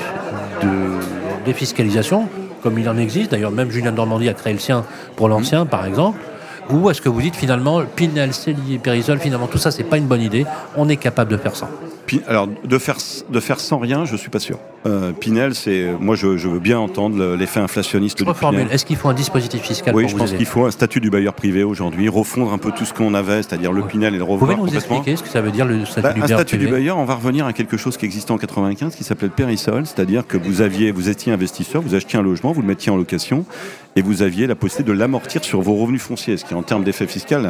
de 0.62 1.27
défiscalisation, 1.48 2.30
comme 2.62 2.78
il 2.78 2.88
en 2.88 2.98
existe 2.98 3.32
D'ailleurs, 3.32 3.52
même 3.52 3.72
Julien 3.72 3.92
Normandie 3.92 4.30
a 4.30 4.34
créé 4.34 4.54
le 4.54 4.60
sien 4.60 4.86
pour 5.16 5.30
l'ancien, 5.30 5.66
par 5.66 5.86
exemple. 5.86 6.20
Ou 6.70 6.90
est-ce 6.90 7.02
que 7.02 7.10
vous 7.10 7.22
dites 7.22 7.36
finalement, 7.36 7.82
Pinel, 7.96 8.34
Célier, 8.34 8.78
Périsol, 8.78 9.20
finalement 9.20 9.48
tout 9.48 9.58
ça, 9.58 9.72
c'est 9.72 9.84
pas 9.84 9.98
une 9.98 10.06
bonne 10.08 10.22
idée, 10.22 10.46
on 10.76 10.90
est 10.90 10.98
capable 10.98 11.32
de 11.32 11.38
faire 11.38 11.56
ça 11.56 11.70
alors, 12.28 12.48
de 12.48 12.78
faire, 12.78 12.98
de 13.30 13.40
faire 13.40 13.60
sans 13.60 13.80
rien, 13.80 14.06
je 14.06 14.16
suis 14.16 14.30
pas 14.30 14.40
sûr. 14.40 14.60
Euh, 14.88 15.12
Pinel, 15.12 15.54
c'est, 15.56 15.92
moi, 16.00 16.16
je, 16.16 16.28
veux 16.28 16.60
bien 16.60 16.80
entendre 16.80 17.36
l'effet 17.36 17.60
inflationniste. 17.60 18.20
Je 18.20 18.34
formule. 18.34 18.68
Est-ce 18.72 18.86
qu'il 18.86 18.96
faut 18.96 19.10
un 19.10 19.14
dispositif 19.14 19.62
fiscal 19.62 19.94
Oui, 19.96 20.08
je 20.08 20.16
pense 20.16 20.32
qu'il 20.32 20.46
faut 20.46 20.66
un 20.66 20.72
statut 20.72 21.00
du 21.00 21.10
bailleur 21.10 21.34
privé 21.34 21.64
aujourd'hui, 21.64 22.10
refondre 22.10 22.54
un 22.54 22.58
peu 22.58 22.72
tout 22.72 22.86
ce 22.86 22.94
qu'on 22.94 23.14
avait, 23.14 23.44
c'est-à-dire 23.44 23.72
le 23.72 23.84
Pinel 23.84 24.16
et 24.16 24.18
le 24.18 24.24
revoir. 24.24 24.52
Vous 24.52 24.58
pouvez 24.58 24.72
nous 24.72 24.76
expliquer 24.76 25.16
ce 25.16 25.24
que 25.24 25.30
ça 25.30 25.42
veut 25.42 25.52
dire 25.52 25.66
le 25.66 25.86
statut 25.86 26.02
bah, 26.02 26.14
du 26.14 26.22
bailleur 26.22 26.40
Un 26.40 26.44
statut 26.44 26.58
du 26.58 26.68
bailleur, 26.68 26.98
on 26.98 27.06
va 27.06 27.16
revenir 27.16 27.46
à 27.46 27.54
quelque 27.54 27.78
chose 27.78 27.98
qui 27.98 28.06
existait 28.06 28.32
en 28.32 28.38
95, 28.38 28.96
qui 28.96 29.04
s'appelait 29.04 29.28
le 29.28 29.34
périsol, 29.34 29.86
c'est-à-dire 29.86 30.26
que 30.26 30.38
vous 30.38 30.62
aviez, 30.62 30.92
vous 30.92 31.10
étiez 31.10 31.32
investisseur, 31.32 31.82
vous 31.82 31.96
achetiez 31.96 32.20
un 32.20 32.24
logement, 32.24 32.52
vous 32.52 32.62
le 32.62 32.68
mettiez 32.68 32.92
en 32.92 32.98
location, 32.98 33.46
et 33.96 34.02
vous 34.02 34.22
aviez 34.22 34.46
la 34.46 34.56
possibilité 34.56 34.92
de 34.92 34.98
l'amortir 34.98 35.44
sur 35.44 35.62
vos 35.62 35.76
revenus 35.76 36.02
fonciers, 36.02 36.38
ce 36.38 36.46
qui 36.46 36.54
en 36.54 36.62
termes 36.62 36.84
d'effet 36.84 37.08
fiscal 37.08 37.50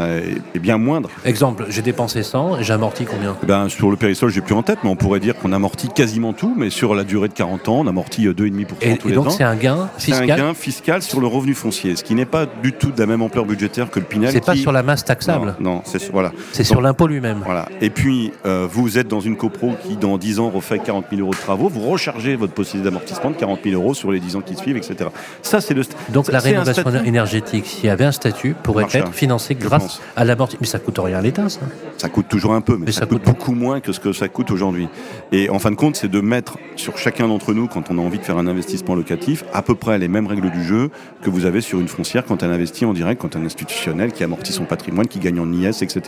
est 0.55 0.59
bien 0.59 0.77
moindre. 0.77 1.09
Exemple, 1.25 1.65
j'ai 1.69 1.81
dépensé 1.81 2.23
100 2.23 2.59
et 2.59 2.63
j'ai 2.63 2.73
amorti 2.73 3.05
combien? 3.05 3.35
Eh 3.43 3.45
ben, 3.45 3.67
Sur 3.67 3.91
le 3.91 3.97
périsol, 3.97 4.29
j'ai 4.31 4.41
plus 4.41 4.55
en 4.55 4.63
tête, 4.63 4.79
mais 4.83 4.89
on 4.89 4.95
pourrait 4.95 5.19
dire 5.19 5.35
qu'on 5.35 5.51
amortit 5.51 5.89
quasiment 5.89 6.31
tout, 6.31 6.53
mais 6.55 6.69
sur 6.69 6.95
la 6.95 7.03
durée 7.03 7.26
de 7.27 7.33
40 7.33 7.69
ans, 7.69 7.79
on 7.79 7.87
amortit 7.87 8.27
2,5% 8.27 8.65
et, 8.81 8.97
tous 8.97 9.07
et 9.07 9.09
les 9.09 9.15
donc 9.15 9.31
c'est 9.31 9.43
un 9.43 9.55
gain 9.55 9.89
fiscal 9.97 10.25
C'est 10.25 10.31
un 10.31 10.35
gain 10.37 10.53
fiscal 10.53 11.01
sur 11.01 11.19
le 11.19 11.27
revenu 11.27 11.53
foncier, 11.53 11.95
ce 11.95 12.03
qui 12.03 12.15
n'est 12.15 12.25
pas 12.25 12.45
du 12.45 12.73
tout 12.73 12.91
de 12.91 12.99
la 12.99 13.05
même 13.05 13.21
ampleur 13.21 13.45
budgétaire 13.45 13.89
que 13.89 13.99
le 13.99 14.05
Pinel. 14.05 14.31
C'est 14.31 14.45
pas 14.45 14.55
sur 14.55 14.71
la 14.71 14.83
masse 14.83 15.05
taxable 15.05 15.55
Non, 15.59 15.81
c'est 15.85 16.11
voilà. 16.11 16.31
C'est 16.51 16.63
sur 16.63 16.81
l'impôt 16.81 17.07
lui-même. 17.07 17.41
Voilà. 17.45 17.67
Et 17.81 17.89
puis, 17.89 18.31
euh, 18.45 18.67
vous 18.69 18.97
êtes 18.97 19.07
dans 19.07 19.19
une 19.19 19.37
copro 19.37 19.75
qui, 19.83 19.97
dans 19.97 20.17
10 20.17 20.39
ans, 20.39 20.49
refait 20.49 20.79
40 20.79 21.05
000 21.09 21.21
euros 21.21 21.33
de 21.33 21.37
travaux, 21.37 21.69
vous 21.69 21.81
rechargez 21.81 22.35
votre 22.35 22.53
possibilité 22.53 22.89
d'amortissement 22.89 23.31
de 23.31 23.35
40 23.35 23.59
000 23.63 23.75
euros 23.75 23.93
sur 23.93 24.11
les 24.11 24.19
10 24.19 24.37
ans 24.37 24.41
qui 24.41 24.55
suivent, 24.55 24.77
etc. 24.77 25.09
Ça, 25.41 25.61
c'est 25.61 25.73
le. 25.73 25.83
Donc 26.09 26.31
la 26.31 26.39
rénovation 26.39 26.89
énergétique, 27.03 27.65
s'il 27.65 27.85
y 27.85 27.89
avait 27.89 28.05
un 28.05 28.11
statut, 28.11 28.55
pourrait 28.63 28.85
être 28.93 29.13
financé 29.13 29.55
grâce 29.55 30.01
à 30.15 30.25
l'amortissement. 30.25 30.59
Mais 30.61 30.67
ça 30.67 30.79
coûte 30.79 30.99
rien 30.99 31.17
à 31.17 31.21
l'État, 31.21 31.49
ça. 31.49 31.61
Ça 31.97 32.09
coûte 32.09 32.27
toujours 32.27 32.53
un 32.53 32.61
peu, 32.61 32.77
mais, 32.77 32.91
ça, 32.91 33.05
coûte, 33.05 33.23
beaucoup 33.23 33.53
moins 33.53 33.79
que 33.79 33.91
ce 33.91 33.99
que 33.99 34.13
ça 34.13 34.27
coûte 34.27 34.51
aujourd'hui. 34.51 34.87
Et 35.31 35.49
en 35.49 35.59
fin 35.59 35.71
de 35.71 35.75
compte, 35.75 35.95
c'est 35.95 36.07
de 36.07 36.21
mettre 36.21 36.57
sur 36.75 36.97
chacun 37.17 37.29
d'entre 37.29 37.55
nous, 37.55 37.67
quand 37.67 37.89
on 37.89 37.97
a 37.97 38.01
envie 38.01 38.19
de 38.19 38.23
faire 38.23 38.37
un 38.37 38.45
investissement 38.45 38.93
locatif, 38.93 39.43
à 39.51 39.63
peu 39.63 39.73
près 39.73 39.97
les 39.97 40.07
mêmes 40.07 40.27
règles 40.27 40.51
du 40.51 40.63
jeu 40.63 40.91
que 41.23 41.31
vous 41.31 41.45
avez 41.45 41.61
sur 41.61 41.79
une 41.79 41.87
foncière 41.87 42.23
quand 42.23 42.43
elle 42.43 42.51
investit 42.51 42.85
en 42.85 42.93
direct, 42.93 43.19
quand 43.19 43.35
un 43.35 43.43
institutionnel 43.43 44.11
qui 44.11 44.23
amortit 44.23 44.53
son 44.53 44.65
patrimoine, 44.65 45.07
qui 45.07 45.17
gagne 45.17 45.39
en 45.39 45.51
IS, 45.51 45.81
etc. 45.81 46.01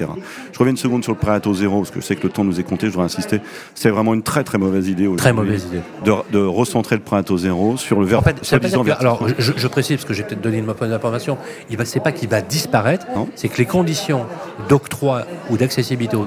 Je 0.51 0.59
reviens 0.59 0.69
une 0.69 0.77
seconde 0.77 1.03
sur 1.03 1.13
le 1.13 1.17
prêt 1.17 1.31
à 1.31 1.39
taux 1.39 1.55
zéro, 1.55 1.79
parce 1.79 1.89
que 1.89 1.99
je 1.99 2.05
sais 2.05 2.15
que 2.15 2.21
le 2.21 2.29
temps 2.29 2.43
nous 2.43 2.59
est 2.59 2.63
compté, 2.63 2.89
je 2.89 2.93
dois 2.93 3.05
insister. 3.05 3.41
C'est 3.73 3.89
vraiment 3.89 4.13
une 4.13 4.21
très 4.21 4.43
très 4.43 4.59
mauvaise 4.59 4.87
idée 4.87 5.09
Très 5.17 5.33
mauvaise 5.33 5.65
idée. 5.65 5.81
De, 6.05 6.37
recentrer 6.37 6.95
le 6.95 7.01
prêt 7.01 7.17
à 7.17 7.23
taux 7.23 7.39
zéro 7.39 7.75
sur 7.75 7.99
le 7.99 8.05
verre. 8.05 8.19
En 8.19 8.21
fait, 8.21 8.35
alors, 8.99 9.27
je, 9.39 9.67
précise, 9.67 9.95
parce 9.95 10.05
que 10.05 10.13
j'ai 10.13 10.21
peut-être 10.21 10.41
donné 10.41 10.59
une 10.59 10.65
mauvaise 10.65 10.93
information, 10.93 11.39
il 11.71 11.77
va, 11.77 11.85
c'est 11.85 12.01
pas 12.01 12.11
qu'il 12.11 12.29
va 12.29 12.41
disparaître, 12.41 13.07
c'est 13.33 13.47
que 13.49 13.57
les 13.57 13.65
conditions 13.65 14.27
d'octroi 14.67 15.23
ou 15.49 15.57
d'accessibilité 15.57 16.17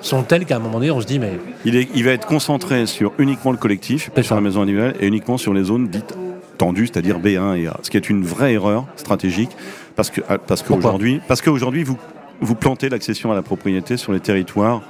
sont 0.00 0.22
telles 0.22 0.46
qu'à 0.46 0.56
un 0.56 0.60
moment 0.60 0.78
donné, 0.78 0.90
on 0.90 1.00
se 1.02 1.06
dit, 1.06 1.18
mais. 1.18 1.38
Il, 1.66 1.76
est, 1.76 1.90
il 1.94 2.04
va 2.04 2.12
être 2.12 2.26
concentré 2.26 2.86
sur 2.86 3.12
uniquement 3.18 3.50
le 3.50 3.58
collectif, 3.58 4.10
sur 4.22 4.34
la 4.34 4.40
maison 4.40 4.62
individuelle, 4.62 4.94
et 5.00 5.06
uniquement 5.06 5.38
sur 5.38 5.54
les 5.54 5.64
zones 5.64 5.88
dites 5.88 6.14
tendues, 6.58 6.86
c'est-à-dire 6.86 7.18
B1 7.18 7.56
et 7.56 7.66
A. 7.68 7.78
Ce 7.82 7.90
qui 7.90 7.96
est 7.96 8.10
une 8.10 8.24
vraie 8.24 8.52
erreur 8.52 8.86
stratégique, 8.96 9.50
parce 9.96 10.10
que 10.10 10.20
parce 10.46 10.62
qu'aujourd'hui, 10.62 11.20
parce 11.26 11.42
qu'aujourd'hui 11.42 11.84
vous 11.84 11.98
vous 12.40 12.54
plantez 12.54 12.88
l'accession 12.88 13.30
à 13.32 13.34
la 13.34 13.42
propriété 13.42 13.96
sur 13.96 14.12
les 14.12 14.20
territoires 14.20 14.82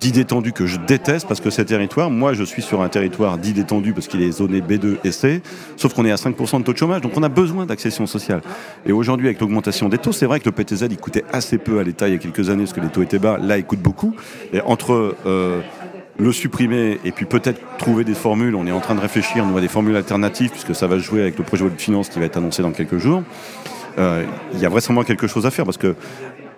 dit 0.00 0.12
détendu 0.12 0.52
que 0.52 0.66
je 0.66 0.78
déteste 0.78 1.26
parce 1.26 1.40
que 1.40 1.50
ces 1.50 1.64
territoires, 1.64 2.10
moi 2.10 2.34
je 2.34 2.44
suis 2.44 2.62
sur 2.62 2.82
un 2.82 2.88
territoire 2.88 3.38
dit 3.38 3.52
détendu 3.52 3.92
parce 3.92 4.08
qu'il 4.08 4.22
est 4.22 4.30
zoné 4.30 4.60
B2 4.60 4.96
et 5.04 5.12
C, 5.12 5.42
sauf 5.76 5.94
qu'on 5.94 6.04
est 6.04 6.10
à 6.10 6.16
5% 6.16 6.58
de 6.58 6.64
taux 6.64 6.72
de 6.72 6.78
chômage, 6.78 7.00
donc 7.00 7.12
on 7.16 7.22
a 7.22 7.28
besoin 7.28 7.66
d'accession 7.66 8.06
sociale. 8.06 8.42
Et 8.84 8.92
aujourd'hui 8.92 9.26
avec 9.26 9.40
l'augmentation 9.40 9.88
des 9.88 9.98
taux, 9.98 10.12
c'est 10.12 10.26
vrai 10.26 10.40
que 10.40 10.44
le 10.44 10.52
PTZ 10.52 10.86
il 10.90 10.96
coûtait 10.98 11.24
assez 11.32 11.58
peu 11.58 11.78
à 11.78 11.82
l'État 11.82 12.08
il 12.08 12.12
y 12.12 12.16
a 12.16 12.18
quelques 12.18 12.50
années 12.50 12.64
parce 12.64 12.74
que 12.74 12.80
les 12.80 12.88
taux 12.88 13.02
étaient 13.02 13.18
bas, 13.18 13.38
là 13.38 13.58
il 13.58 13.64
coûte 13.64 13.80
beaucoup. 13.80 14.14
Et 14.52 14.60
entre 14.60 15.14
euh, 15.26 15.60
le 16.18 16.32
supprimer 16.32 16.98
et 17.04 17.12
puis 17.12 17.26
peut-être 17.26 17.60
trouver 17.78 18.04
des 18.04 18.14
formules, 18.14 18.54
on 18.54 18.66
est 18.66 18.72
en 18.72 18.80
train 18.80 18.94
de 18.94 19.00
réfléchir 19.00 19.44
nous 19.44 19.56
à 19.56 19.60
des 19.60 19.68
formules 19.68 19.96
alternatives 19.96 20.50
puisque 20.50 20.74
ça 20.74 20.86
va 20.86 20.98
jouer 20.98 21.20
avec 21.20 21.38
le 21.38 21.44
projet 21.44 21.64
de 21.64 21.80
finance 21.80 22.08
qui 22.08 22.18
va 22.18 22.24
être 22.24 22.36
annoncé 22.36 22.62
dans 22.62 22.72
quelques 22.72 22.98
jours. 22.98 23.22
Euh, 23.98 24.24
il 24.52 24.60
y 24.60 24.66
a 24.66 24.68
vraisemblablement 24.68 25.06
quelque 25.06 25.26
chose 25.26 25.46
à 25.46 25.50
faire 25.50 25.64
parce 25.64 25.78
que 25.78 25.94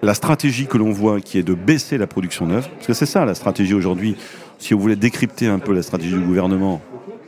la 0.03 0.15
stratégie 0.15 0.67
que 0.67 0.79
l'on 0.79 0.91
voit 0.91 1.21
qui 1.21 1.39
est 1.39 1.43
de 1.43 1.55
baisser 1.55 1.99
la 1.99 2.07
production 2.07 2.47
neuve, 2.47 2.69
parce 2.69 2.87
que 2.87 2.93
c'est 2.93 3.07
ça 3.07 3.25
la 3.25 3.35
stratégie 3.35 3.75
aujourd'hui, 3.75 4.17
si 4.59 4.75
vous 4.75 4.81
voulez 4.81 4.97
décrypter 4.97 5.49
un 5.49 5.59
peu 5.59 5.73
la 5.73 5.83
stratégie 5.83 6.15
du 6.15 6.21
gouvernement, 6.21 6.81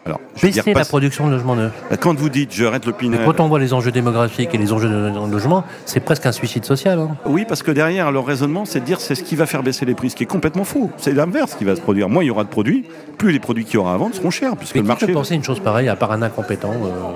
alors, 0.06 0.20
baisser 0.42 0.72
la 0.72 0.84
production 0.84 1.26
de 1.26 1.32
logements 1.32 1.56
neufs. 1.56 1.72
Bah, 1.90 1.96
quand 1.98 2.18
vous 2.18 2.30
dites 2.30 2.52
j'arrête 2.52 2.86
le 2.86 2.92
Pinel. 2.92 3.20
quand 3.24 3.40
on 3.40 3.48
voit 3.48 3.58
les 3.58 3.74
enjeux 3.74 3.92
démographiques 3.92 4.54
et 4.54 4.58
les 4.58 4.72
enjeux 4.72 4.88
de 4.88 5.30
logement, 5.30 5.64
c'est 5.84 6.00
presque 6.00 6.24
un 6.24 6.32
suicide 6.32 6.64
social. 6.64 6.98
Hein. 6.98 7.16
Oui, 7.26 7.44
parce 7.46 7.62
que 7.62 7.70
derrière 7.70 8.10
leur 8.10 8.24
raisonnement, 8.24 8.64
c'est 8.64 8.80
de 8.80 8.86
dire 8.86 9.00
c'est 9.00 9.14
ce 9.14 9.22
qui 9.22 9.36
va 9.36 9.44
faire 9.46 9.62
baisser 9.62 9.84
les 9.84 9.94
prix, 9.94 10.10
ce 10.10 10.16
qui 10.16 10.22
est 10.22 10.26
complètement 10.26 10.64
faux. 10.64 10.90
C'est 10.96 11.12
l'inverse 11.12 11.54
qui 11.54 11.64
va 11.64 11.76
se 11.76 11.82
produire. 11.82 12.08
Moins 12.08 12.24
il 12.24 12.28
y 12.28 12.30
aura 12.30 12.44
de 12.44 12.48
produits, 12.48 12.84
plus 13.18 13.32
les 13.32 13.40
produits 13.40 13.64
qu'il 13.64 13.74
y 13.74 13.78
aura 13.78 13.92
à 13.92 13.96
vendre 13.98 14.14
seront 14.14 14.30
chers, 14.30 14.56
puisque 14.56 14.76
le 14.76 14.82
marché. 14.82 15.06
peut 15.06 15.12
penser 15.12 15.34
une 15.34 15.44
chose 15.44 15.60
pareille 15.60 15.88
à 15.88 15.96
part 15.96 16.12
un 16.12 16.22
incompétent 16.22 16.72
euh, 16.72 17.12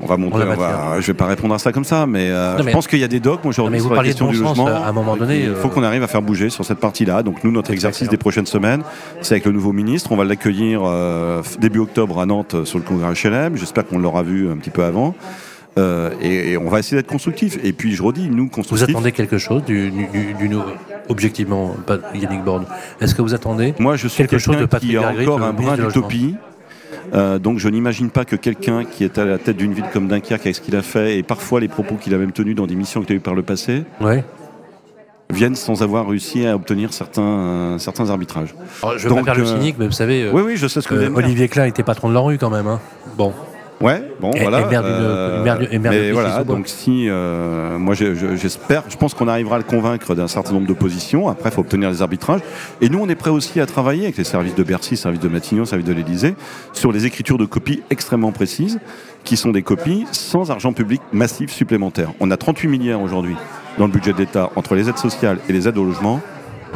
on 0.00 0.06
va 0.06 0.16
montrer. 0.16 0.44
On 0.44 0.54
va, 0.54 1.00
je 1.00 1.06
vais 1.06 1.14
pas 1.14 1.26
répondre 1.26 1.54
à 1.54 1.58
ça 1.58 1.72
comme 1.72 1.84
ça, 1.84 2.06
mais, 2.06 2.30
euh, 2.30 2.58
je 2.58 2.70
pense 2.70 2.86
qu'il 2.86 2.98
y 2.98 3.04
a 3.04 3.08
des 3.08 3.20
dogmes 3.20 3.46
aujourd'hui 3.48 3.80
sur 3.80 3.94
la 3.94 4.02
question 4.02 4.30
du 4.30 4.38
logement. 4.38 4.66
à 4.66 4.88
un 4.88 4.92
moment 4.92 5.16
donné, 5.16 5.44
il 5.44 5.54
faut 5.54 5.68
euh, 5.68 5.70
qu'on 5.70 5.82
arrive 5.82 6.02
à 6.02 6.08
faire 6.08 6.22
bouger 6.22 6.50
sur 6.50 6.64
cette 6.64 6.78
partie-là. 6.78 7.22
Donc 7.22 7.44
nous, 7.44 7.52
notre 7.52 7.70
exercice 7.70 8.08
des 8.08 8.16
prochaines 8.16 8.46
semaines, 8.46 8.82
c'est 9.20 9.34
avec 9.34 9.46
le 9.46 9.52
nouveau 9.52 9.72
ministre. 9.72 10.12
On 10.12 10.16
va 10.16 10.24
l'accueillir 10.24 10.82
euh, 10.84 11.42
début 11.60 11.80
octobre 11.80 12.20
à 12.20 12.26
Nantes 12.26 12.64
sur 12.64 12.78
le 12.78 12.84
congrès 12.84 13.12
HLM. 13.12 13.56
J'espère 13.56 13.86
qu'on 13.86 13.98
l'aura 13.98 14.22
vu 14.22 14.50
un 14.50 14.56
petit 14.56 14.70
peu 14.70 14.84
avant. 14.84 15.14
et, 15.76 16.56
on 16.56 16.68
va 16.68 16.78
essayer 16.78 16.96
d'être 16.96 17.10
constructif. 17.10 17.58
Et 17.62 17.72
puis 17.72 17.94
je 17.94 18.02
redis, 18.02 18.28
nous 18.30 18.48
constructifs. 18.48 18.86
Vous 18.88 18.92
attendez 18.92 19.12
quelque 19.12 19.38
chose 19.38 19.64
du, 19.64 19.90
du, 19.90 20.34
du, 20.34 20.56
objectivement, 21.08 21.74
pas 21.86 21.98
Yannick 22.14 22.44
Borde. 22.44 22.64
Est-ce 23.00 23.14
que 23.14 23.22
vous 23.22 23.34
attendez 23.34 23.74
Moi, 23.78 23.96
je 23.96 24.08
suis 24.08 24.26
quelque 24.26 24.38
chose 24.38 24.56
de 24.56 24.66
qui 24.78 24.96
a 24.96 25.10
encore 25.10 25.42
un 25.42 25.52
brin 25.52 25.76
d'utopie. 25.76 26.36
Euh, 27.12 27.38
donc 27.38 27.58
je 27.58 27.68
n'imagine 27.68 28.10
pas 28.10 28.24
que 28.24 28.36
quelqu'un 28.36 28.84
qui 28.84 29.04
est 29.04 29.18
à 29.18 29.24
la 29.24 29.38
tête 29.38 29.56
d'une 29.56 29.72
ville 29.72 29.86
comme 29.92 30.08
Dunkerque 30.08 30.42
avec 30.42 30.54
ce 30.54 30.60
qu'il 30.60 30.76
a 30.76 30.82
fait 30.82 31.18
et 31.18 31.22
parfois 31.22 31.60
les 31.60 31.68
propos 31.68 31.96
qu'il 31.96 32.14
a 32.14 32.18
même 32.18 32.32
tenus 32.32 32.54
dans 32.54 32.66
des 32.66 32.76
missions 32.76 33.02
qu'il 33.02 33.12
a 33.12 33.16
eues 33.16 33.20
par 33.20 33.34
le 33.34 33.42
passé 33.42 33.84
viennent 35.32 35.54
sans 35.54 35.82
avoir 35.82 36.08
réussi 36.08 36.46
à 36.46 36.54
obtenir 36.54 36.92
certains, 36.92 37.22
euh, 37.22 37.78
certains 37.78 38.10
arbitrages. 38.10 38.54
je 38.96 39.08
vais 39.08 39.14
pas 39.14 39.22
faire 39.22 39.34
le 39.36 39.42
euh, 39.42 39.46
cynique, 39.46 39.76
mais 39.78 39.86
vous 39.86 39.92
savez, 39.92 40.28
oui, 40.32 40.42
oui, 40.44 40.56
je 40.56 40.66
sais 40.66 40.80
ce 40.80 40.88
que 40.88 40.94
Olivier 40.94 41.48
Klein 41.48 41.66
était 41.66 41.82
patron 41.82 42.08
de 42.08 42.14
la 42.14 42.20
rue 42.20 42.38
quand 42.38 42.50
même. 42.50 42.66
Hein. 42.66 42.80
Bon. 43.16 43.32
Ouais, 43.80 44.12
bon, 44.20 44.30
voilà. 44.38 44.68
mais 45.80 46.12
voilà, 46.12 46.44
donc 46.44 46.68
si, 46.68 47.06
euh, 47.08 47.78
moi 47.78 47.94
j'espère, 47.94 48.84
je 48.90 48.96
pense 48.96 49.14
qu'on 49.14 49.26
arrivera 49.26 49.54
à 49.56 49.58
le 49.58 49.64
convaincre 49.64 50.14
d'un 50.14 50.28
certain 50.28 50.52
nombre 50.52 50.66
de 50.66 50.74
positions. 50.74 51.30
Après, 51.30 51.48
il 51.48 51.52
faut 51.52 51.62
obtenir 51.62 51.88
les 51.88 52.02
arbitrages. 52.02 52.42
Et 52.82 52.90
nous, 52.90 52.98
on 52.98 53.08
est 53.08 53.14
prêt 53.14 53.30
aussi 53.30 53.58
à 53.58 53.64
travailler 53.64 54.04
avec 54.04 54.18
les 54.18 54.24
services 54.24 54.54
de 54.54 54.62
Bercy, 54.62 54.98
services 54.98 55.20
de 55.20 55.28
Matignon, 55.28 55.64
services 55.64 55.86
de 55.86 55.94
l'Élysée, 55.94 56.34
sur 56.74 56.92
les 56.92 57.06
écritures 57.06 57.38
de 57.38 57.46
copies 57.46 57.82
extrêmement 57.88 58.32
précises, 58.32 58.78
qui 59.24 59.38
sont 59.38 59.50
des 59.50 59.62
copies 59.62 60.06
sans 60.12 60.50
argent 60.50 60.74
public 60.74 61.00
massif 61.12 61.50
supplémentaire. 61.50 62.12
On 62.20 62.30
a 62.30 62.36
38 62.36 62.68
milliards 62.68 63.00
aujourd'hui 63.00 63.36
dans 63.78 63.86
le 63.86 63.92
budget 63.92 64.12
de 64.12 64.18
l'État 64.18 64.50
entre 64.56 64.74
les 64.74 64.90
aides 64.90 64.98
sociales 64.98 65.38
et 65.48 65.54
les 65.54 65.66
aides 65.66 65.78
au 65.78 65.84
logement. 65.84 66.20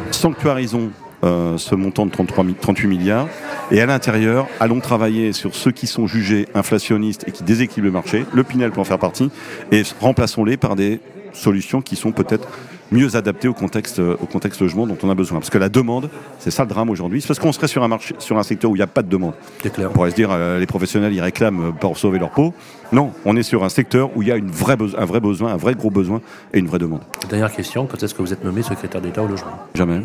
Sanctuarisons 0.09 0.89
euh, 1.25 1.57
ce 1.57 1.75
montant 1.75 2.05
de 2.05 2.11
33, 2.11 2.45
38 2.61 2.87
milliards. 2.87 3.27
Et 3.71 3.81
à 3.81 3.85
l'intérieur, 3.85 4.47
allons 4.59 4.79
travailler 4.79 5.33
sur 5.33 5.55
ceux 5.55 5.71
qui 5.71 5.87
sont 5.87 6.07
jugés 6.07 6.47
inflationnistes 6.53 7.25
et 7.27 7.31
qui 7.31 7.43
déséquilibrent 7.43 7.87
le 7.87 7.91
marché. 7.91 8.25
Le 8.33 8.43
Pinel 8.43 8.71
peut 8.71 8.81
en 8.81 8.85
faire 8.85 8.99
partie. 8.99 9.31
Et 9.71 9.83
remplaçons-les 9.99 10.57
par 10.57 10.75
des 10.75 10.99
solutions 11.33 11.81
qui 11.81 11.95
sont 11.95 12.11
peut-être 12.11 12.47
mieux 12.91 13.15
adaptées 13.15 13.47
au 13.47 13.53
contexte, 13.53 13.99
euh, 13.99 14.15
au 14.21 14.25
contexte 14.25 14.61
logement 14.61 14.87
dont 14.87 14.97
on 15.03 15.09
a 15.09 15.15
besoin. 15.15 15.39
Parce 15.39 15.49
que 15.49 15.57
la 15.57 15.69
demande, 15.69 16.09
c'est 16.39 16.51
ça 16.51 16.63
le 16.63 16.69
drame 16.69 16.89
aujourd'hui. 16.89 17.21
C'est 17.21 17.27
parce 17.27 17.39
qu'on 17.39 17.51
serait 17.51 17.67
sur 17.67 17.83
un, 17.83 17.87
marché, 17.87 18.15
sur 18.19 18.37
un 18.37 18.43
secteur 18.43 18.71
où 18.71 18.75
il 18.75 18.79
n'y 18.79 18.83
a 18.83 18.87
pas 18.87 19.01
de 19.01 19.09
demande. 19.09 19.33
Clair. 19.59 19.89
On 19.89 19.93
pourrait 19.93 20.11
se 20.11 20.15
dire, 20.15 20.29
euh, 20.31 20.59
les 20.59 20.65
professionnels, 20.65 21.13
ils 21.13 21.21
réclament 21.21 21.73
pour 21.79 21.97
sauver 21.97 22.19
leur 22.19 22.31
peau. 22.31 22.53
Non, 22.91 23.11
on 23.25 23.35
est 23.35 23.43
sur 23.43 23.63
un 23.63 23.69
secteur 23.69 24.15
où 24.15 24.21
il 24.21 24.27
y 24.27 24.31
a 24.31 24.35
une 24.35 24.51
vraie 24.51 24.77
un 24.97 25.05
vrai 25.05 25.19
besoin, 25.19 25.53
un 25.53 25.57
vrai 25.57 25.73
gros 25.73 25.89
besoin 25.89 26.21
et 26.53 26.59
une 26.59 26.67
vraie 26.67 26.79
demande. 26.79 27.01
Dernière 27.29 27.51
question, 27.51 27.87
quand 27.87 28.01
est-ce 28.01 28.13
que 28.13 28.21
vous 28.21 28.33
êtes 28.33 28.43
nommé 28.43 28.61
secrétaire 28.61 29.01
d'État 29.01 29.23
au 29.23 29.27
logement? 29.27 29.51
Jamais. 29.73 30.01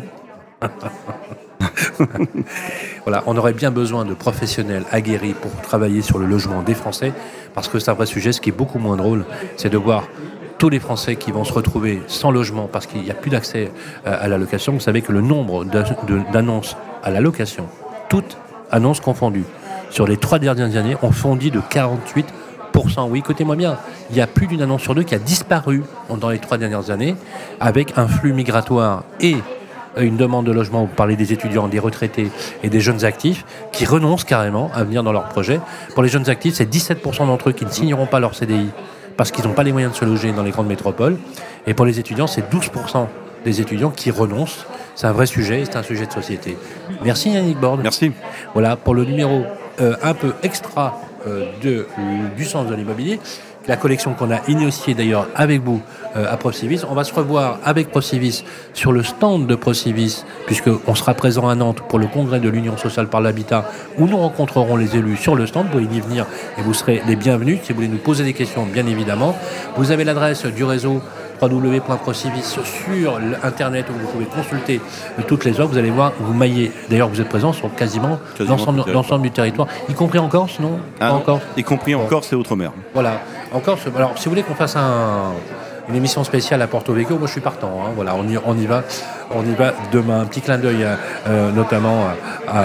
voilà, 3.03 3.23
on 3.25 3.37
aurait 3.37 3.53
bien 3.53 3.71
besoin 3.71 4.05
de 4.05 4.13
professionnels 4.13 4.85
aguerris 4.91 5.33
pour 5.33 5.51
travailler 5.61 6.01
sur 6.01 6.19
le 6.19 6.25
logement 6.25 6.61
des 6.61 6.73
Français, 6.73 7.13
parce 7.53 7.67
que 7.67 7.79
c'est 7.79 7.91
un 7.91 7.95
vrai 7.95 8.05
sujet. 8.05 8.31
Ce 8.31 8.41
qui 8.41 8.49
est 8.49 8.53
beaucoup 8.53 8.79
moins 8.79 8.97
drôle, 8.97 9.25
c'est 9.57 9.69
de 9.69 9.77
voir 9.77 10.03
tous 10.57 10.69
les 10.69 10.79
Français 10.79 11.15
qui 11.15 11.31
vont 11.31 11.43
se 11.43 11.53
retrouver 11.53 12.01
sans 12.07 12.31
logement 12.31 12.67
parce 12.71 12.85
qu'il 12.85 13.01
n'y 13.01 13.11
a 13.11 13.15
plus 13.15 13.31
d'accès 13.31 13.71
euh, 14.05 14.17
à 14.19 14.27
la 14.27 14.37
location. 14.37 14.73
Vous 14.73 14.79
savez 14.79 15.01
que 15.01 15.11
le 15.11 15.21
nombre 15.21 15.65
d'annonces 15.65 16.77
à 17.03 17.09
la 17.09 17.19
location, 17.19 17.67
toutes 18.09 18.37
annonces 18.71 18.99
confondues, 18.99 19.45
sur 19.89 20.07
les 20.07 20.17
trois 20.17 20.39
dernières 20.39 20.77
années, 20.77 20.95
ont 21.01 21.11
fondi 21.11 21.51
de 21.51 21.59
48% 21.59 22.23
oui, 23.09 23.19
écoutez-moi 23.19 23.55
bien, 23.55 23.77
il 24.09 24.15
y 24.15 24.21
a 24.21 24.27
plus 24.27 24.47
d'une 24.47 24.61
annonce 24.61 24.81
sur 24.81 24.95
deux 24.95 25.03
qui 25.03 25.15
a 25.15 25.19
disparu 25.19 25.83
dans 26.09 26.29
les 26.29 26.39
trois 26.39 26.57
dernières 26.57 26.89
années, 26.89 27.15
avec 27.59 27.97
un 27.97 28.07
flux 28.07 28.33
migratoire 28.33 29.03
et 29.19 29.37
une 29.97 30.17
demande 30.17 30.45
de 30.45 30.51
logement, 30.51 30.81
vous 30.81 30.95
parlez 30.95 31.15
des 31.15 31.33
étudiants, 31.33 31.67
des 31.67 31.79
retraités 31.79 32.29
et 32.63 32.69
des 32.69 32.79
jeunes 32.79 33.03
actifs 33.03 33.45
qui 33.71 33.85
renoncent 33.85 34.23
carrément 34.23 34.71
à 34.73 34.83
venir 34.83 35.03
dans 35.03 35.11
leur 35.11 35.29
projet. 35.29 35.59
Pour 35.93 36.03
les 36.03 36.09
jeunes 36.09 36.29
actifs, 36.29 36.55
c'est 36.55 36.71
17% 36.71 37.27
d'entre 37.27 37.49
eux 37.49 37.51
qui 37.53 37.65
ne 37.65 37.69
signeront 37.71 38.05
pas 38.05 38.19
leur 38.19 38.35
CDI 38.35 38.69
parce 39.17 39.31
qu'ils 39.31 39.45
n'ont 39.45 39.53
pas 39.53 39.63
les 39.63 39.71
moyens 39.71 39.93
de 39.93 39.97
se 39.97 40.05
loger 40.05 40.31
dans 40.31 40.43
les 40.43 40.51
grandes 40.51 40.67
métropoles. 40.67 41.17
Et 41.67 41.73
pour 41.73 41.85
les 41.85 41.99
étudiants, 41.99 42.27
c'est 42.27 42.51
12% 42.51 43.07
des 43.43 43.61
étudiants 43.61 43.91
qui 43.91 44.11
renoncent. 44.11 44.65
C'est 44.95 45.07
un 45.07 45.11
vrai 45.11 45.25
sujet, 45.25 45.63
c'est 45.65 45.75
un 45.75 45.83
sujet 45.83 46.05
de 46.05 46.11
société. 46.11 46.57
Merci 47.03 47.31
Yannick 47.31 47.59
Borde. 47.59 47.81
Merci. 47.81 48.11
Voilà 48.53 48.75
pour 48.75 48.93
le 48.93 49.03
numéro 49.05 49.43
euh, 49.79 49.95
un 50.03 50.13
peu 50.13 50.33
extra 50.43 50.99
euh, 51.27 51.45
de, 51.61 51.87
du 52.35 52.45
sens 52.45 52.67
de 52.67 52.75
l'immobilier 52.75 53.19
la 53.71 53.77
collection 53.77 54.13
qu'on 54.13 54.31
a 54.31 54.41
initiée 54.49 54.93
d'ailleurs 54.93 55.29
avec 55.33 55.61
vous 55.61 55.81
euh, 56.17 56.29
à 56.29 56.35
Procivis. 56.35 56.81
On 56.89 56.93
va 56.93 57.05
se 57.05 57.13
revoir 57.13 57.57
avec 57.63 57.89
Procivis 57.89 58.43
sur 58.73 58.91
le 58.91 59.01
stand 59.01 59.47
de 59.47 59.55
Procivis, 59.55 60.25
puisqu'on 60.45 60.93
sera 60.93 61.13
présent 61.13 61.47
à 61.47 61.55
Nantes 61.55 61.79
pour 61.87 61.97
le 61.97 62.07
congrès 62.07 62.41
de 62.41 62.49
l'Union 62.49 62.75
sociale 62.75 63.07
par 63.07 63.21
l'habitat, 63.21 63.63
où 63.97 64.07
nous 64.07 64.17
rencontrerons 64.17 64.75
les 64.75 64.97
élus 64.97 65.15
sur 65.15 65.37
le 65.37 65.47
stand. 65.47 65.67
Vous 65.67 65.79
pouvez 65.79 65.83
y 65.85 66.01
venir 66.01 66.25
et 66.57 66.61
vous 66.63 66.73
serez 66.73 67.01
les 67.07 67.15
bienvenus. 67.15 67.59
Si 67.63 67.71
vous 67.71 67.77
voulez 67.77 67.87
nous 67.87 67.97
poser 67.97 68.25
des 68.25 68.33
questions, 68.33 68.65
bien 68.65 68.85
évidemment. 68.87 69.37
Vous 69.77 69.91
avez 69.91 70.03
l'adresse 70.03 70.45
du 70.45 70.65
réseau 70.65 71.01
www.procivis 71.41 72.43
sur 72.43 73.19
Internet 73.43 73.87
où 73.89 73.93
vous 73.99 74.07
pouvez 74.07 74.25
consulter 74.25 74.81
toutes 75.27 75.45
les 75.45 75.59
offres. 75.59 75.71
Vous 75.71 75.77
allez 75.77 75.89
voir, 75.89 76.13
vous 76.19 76.33
maillez. 76.33 76.71
D'ailleurs, 76.89 77.09
vous 77.09 77.21
êtes 77.21 77.29
présent 77.29 77.53
sur 77.53 77.73
quasiment, 77.75 78.19
l'ensemble 78.39 79.23
du 79.23 79.31
territoire, 79.31 79.67
y 79.89 79.93
compris 79.93 80.19
en 80.19 80.27
Corse, 80.27 80.59
non? 80.59 80.79
Ah 80.99 81.19
Y 81.57 81.63
compris 81.63 81.95
en 81.95 82.05
Corse 82.05 82.31
et 82.33 82.35
Outre-mer. 82.35 82.71
Voilà. 82.93 83.21
En 83.53 83.59
Corse, 83.59 83.81
alors 83.95 84.17
si 84.17 84.25
vous 84.25 84.31
voulez 84.31 84.43
qu'on 84.43 84.55
fasse 84.55 84.77
une 85.89 85.95
émission 85.95 86.23
spéciale 86.23 86.61
à 86.61 86.67
Porto 86.67 86.93
Vecchio, 86.93 87.17
moi 87.17 87.27
je 87.27 87.33
suis 87.33 87.41
partant. 87.41 87.81
Hein. 87.83 87.91
Voilà, 87.95 88.15
on 88.15 88.27
y, 88.27 88.37
on 88.37 88.57
y, 88.57 88.65
va, 88.65 88.83
on 89.31 89.43
y 89.43 89.53
va 89.53 89.73
demain. 89.91 90.21
Un 90.21 90.25
petit 90.25 90.41
clin 90.41 90.57
d'œil, 90.57 90.85
euh, 91.27 91.51
notamment 91.51 92.05
à, 92.47 92.63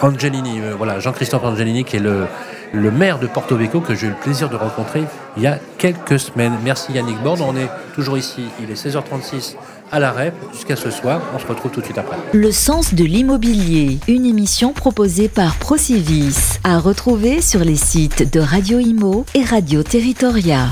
Angelini, 0.00 0.60
euh, 0.60 0.74
voilà, 0.76 0.98
Jean-Christophe 0.98 1.44
Angelini, 1.44 1.84
qui 1.84 1.96
est 1.96 2.00
le, 2.00 2.26
le 2.72 2.90
maire 2.90 3.18
de 3.18 3.26
Porto 3.26 3.56
Vecchio 3.56 3.80
que 3.80 3.94
j'ai 3.94 4.06
eu 4.06 4.10
le 4.10 4.16
plaisir 4.16 4.48
de 4.48 4.56
rencontrer 4.56 5.04
il 5.36 5.42
y 5.42 5.46
a 5.46 5.58
quelques 5.78 6.18
semaines. 6.18 6.54
Merci 6.64 6.92
Yannick 6.92 7.22
Borde, 7.22 7.40
on 7.40 7.56
est 7.56 7.68
toujours 7.94 8.18
ici, 8.18 8.42
il 8.62 8.70
est 8.70 8.74
16h36 8.74 9.56
à 9.90 10.00
la 10.00 10.10
REP 10.10 10.34
jusqu'à 10.52 10.74
ce 10.74 10.90
soir, 10.90 11.20
on 11.34 11.38
se 11.38 11.46
retrouve 11.46 11.70
tout 11.70 11.80
de 11.80 11.84
suite 11.84 11.98
après. 11.98 12.16
Le 12.32 12.50
sens 12.50 12.94
de 12.94 13.04
l'immobilier, 13.04 13.98
une 14.08 14.24
émission 14.24 14.72
proposée 14.72 15.28
par 15.28 15.56
Procivis, 15.56 16.58
à 16.64 16.78
retrouver 16.78 17.42
sur 17.42 17.60
les 17.60 17.76
sites 17.76 18.32
de 18.32 18.40
Radio 18.40 18.78
Imo 18.78 19.26
et 19.34 19.44
Radio 19.44 19.82
Territoria. 19.82 20.68